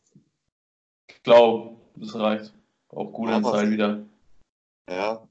Ich 1.07 1.21
glaube, 1.23 1.79
das 1.95 2.15
reicht. 2.15 2.53
Auch 2.89 3.11
gute 3.11 3.33
ja, 3.33 3.43
Zeit 3.43 3.69
wieder. 3.69 4.05
Ja. 4.89 5.28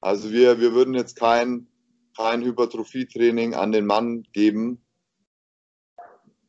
Also 0.00 0.32
wir, 0.32 0.60
wir 0.60 0.72
würden 0.72 0.94
jetzt 0.94 1.16
kein, 1.16 1.66
kein 2.16 2.42
Hypertrophie-Training 2.42 3.54
an 3.54 3.72
den 3.72 3.86
Mann 3.86 4.22
geben, 4.32 4.82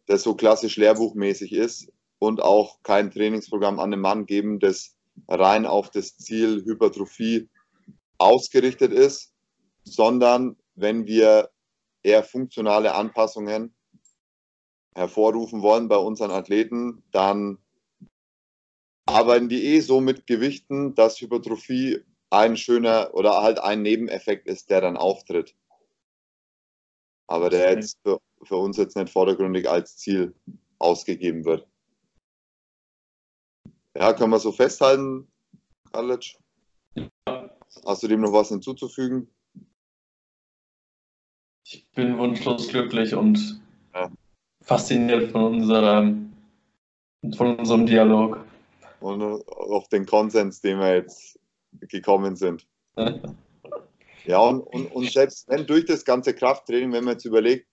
das 0.05 0.23
so 0.23 0.35
klassisch 0.35 0.77
lehrbuchmäßig 0.77 1.53
ist 1.53 1.91
und 2.19 2.41
auch 2.41 2.81
kein 2.83 3.11
Trainingsprogramm 3.11 3.79
an 3.79 3.91
den 3.91 3.99
Mann 3.99 4.25
geben, 4.25 4.59
das 4.59 4.95
rein 5.27 5.65
auf 5.65 5.89
das 5.89 6.17
Ziel 6.17 6.63
Hypertrophie 6.63 7.49
ausgerichtet 8.17 8.93
ist, 8.93 9.33
sondern 9.83 10.57
wenn 10.75 11.05
wir 11.05 11.49
eher 12.03 12.23
funktionale 12.23 12.93
Anpassungen 12.95 13.75
hervorrufen 14.95 15.61
wollen 15.61 15.87
bei 15.87 15.97
unseren 15.97 16.31
Athleten, 16.31 17.03
dann 17.11 17.57
arbeiten 19.05 19.49
die 19.49 19.65
eh 19.65 19.79
so 19.81 20.01
mit 20.01 20.27
Gewichten, 20.27 20.95
dass 20.95 21.19
Hypertrophie 21.19 22.03
ein 22.31 22.57
schöner 22.57 23.13
oder 23.13 23.41
halt 23.41 23.59
ein 23.59 23.81
Nebeneffekt 23.81 24.47
ist, 24.47 24.69
der 24.69 24.81
dann 24.81 24.97
auftritt. 24.97 25.55
Aber 27.27 27.49
der 27.49 27.73
jetzt 27.73 27.99
für, 28.03 28.19
für 28.43 28.55
uns 28.55 28.77
jetzt 28.77 28.95
nicht 28.95 29.11
vordergründig 29.11 29.69
als 29.69 29.97
Ziel 29.97 30.33
ausgegeben 30.79 31.45
wird. 31.45 31.67
Ja, 33.95 34.13
können 34.13 34.31
wir 34.31 34.39
so 34.39 34.51
festhalten, 34.51 35.27
Kalic? 35.91 36.37
Hast 37.85 38.03
du 38.03 38.07
dem 38.07 38.21
noch 38.21 38.33
was 38.33 38.49
hinzuzufügen? 38.49 39.29
Ich 41.65 41.87
bin 41.91 42.17
wunschlos 42.17 42.67
glücklich 42.67 43.13
und 43.13 43.61
ja. 43.93 44.09
fasziniert 44.61 45.31
von 45.31 45.43
unserem, 45.43 46.33
von 47.35 47.57
unserem 47.57 47.85
Dialog. 47.85 48.45
Und 48.99 49.21
auf 49.21 49.87
den 49.89 50.05
Konsens, 50.05 50.61
den 50.61 50.79
wir 50.79 50.95
jetzt 50.95 51.40
gekommen 51.79 52.35
sind. 52.35 52.67
ja, 54.25 54.39
und, 54.39 54.61
und, 54.61 54.91
und 54.91 55.11
selbst 55.11 55.47
wenn 55.47 55.65
durch 55.65 55.85
das 55.85 56.05
ganze 56.05 56.33
Krafttraining, 56.33 56.91
wenn 56.91 57.03
man 57.03 57.13
jetzt 57.13 57.25
überlegt, 57.25 57.67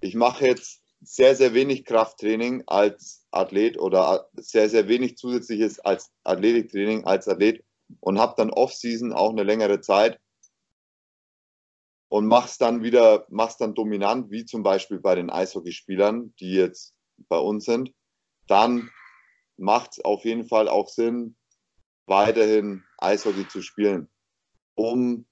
ich 0.00 0.14
mache 0.14 0.46
jetzt 0.46 0.82
sehr, 1.00 1.34
sehr 1.34 1.54
wenig 1.54 1.84
Krafttraining 1.84 2.64
als 2.66 3.26
Athlet 3.30 3.78
oder 3.78 4.28
sehr, 4.34 4.68
sehr 4.68 4.88
wenig 4.88 5.16
zusätzliches 5.16 5.80
als 5.80 6.10
Athletiktraining 6.24 7.04
als 7.04 7.28
Athlet 7.28 7.64
und 8.00 8.18
habe 8.18 8.34
dann 8.36 8.50
Off-Season 8.50 9.12
auch 9.12 9.30
eine 9.30 9.42
längere 9.42 9.80
Zeit 9.80 10.20
und 12.08 12.26
mach's 12.26 12.58
dann 12.58 12.82
wieder, 12.82 13.26
mach's 13.30 13.56
dann 13.56 13.74
dominant, 13.74 14.30
wie 14.30 14.44
zum 14.44 14.62
Beispiel 14.62 14.98
bei 14.98 15.14
den 15.14 15.30
Eishockeyspielern, 15.30 16.34
die 16.38 16.52
jetzt 16.52 16.94
bei 17.28 17.38
uns 17.38 17.64
sind, 17.64 17.92
dann 18.46 18.90
macht 19.56 19.92
es 19.92 20.04
auf 20.04 20.24
jeden 20.24 20.44
Fall 20.44 20.68
auch 20.68 20.88
Sinn, 20.88 21.36
weiterhin 22.06 22.84
Eishockey 23.02 23.48
zu 23.48 23.62
spielen, 23.62 24.08
um 24.74 25.26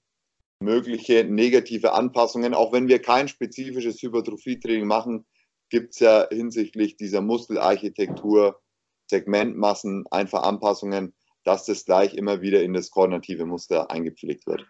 mögliche 0.59 1.23
negative 1.23 1.93
Anpassungen, 1.93 2.53
auch 2.53 2.71
wenn 2.71 2.87
wir 2.87 3.01
kein 3.01 3.27
spezifisches 3.27 4.01
Hypertrophie-Training 4.01 4.85
machen, 4.85 5.25
gibt 5.69 5.93
es 5.93 5.99
ja 5.99 6.27
hinsichtlich 6.29 6.97
dieser 6.97 7.21
Muskelarchitektur, 7.21 8.61
Segmentmassen, 9.07 10.05
einfach 10.11 10.43
Anpassungen, 10.43 11.13
dass 11.43 11.65
das 11.65 11.85
gleich 11.85 12.13
immer 12.13 12.41
wieder 12.41 12.61
in 12.61 12.73
das 12.73 12.91
koordinative 12.91 13.45
Muster 13.45 13.89
eingepflegt 13.89 14.45
wird. 14.45 14.65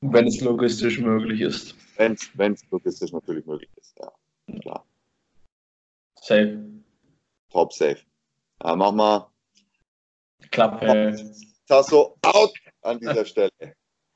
Wenn 0.00 0.26
es 0.26 0.40
logistisch 0.40 1.00
möglich 1.00 1.40
ist. 1.40 1.74
Wenn 1.96 2.12
es 2.52 2.70
logistisch 2.70 3.12
natürlich 3.12 3.46
möglich 3.46 3.70
ist, 3.76 3.98
ja. 3.98 4.12
Klar. 4.60 4.86
Safe. 6.20 6.62
Top 7.50 7.72
safe. 7.72 7.98
Ja, 8.62 8.76
mach 8.76 8.92
mal. 8.92 9.30
Klappe. 10.50 11.16
Tasso 11.66 12.16
out 12.22 12.52
an 12.82 12.98
dieser 12.98 13.24
Stelle. 13.24 13.50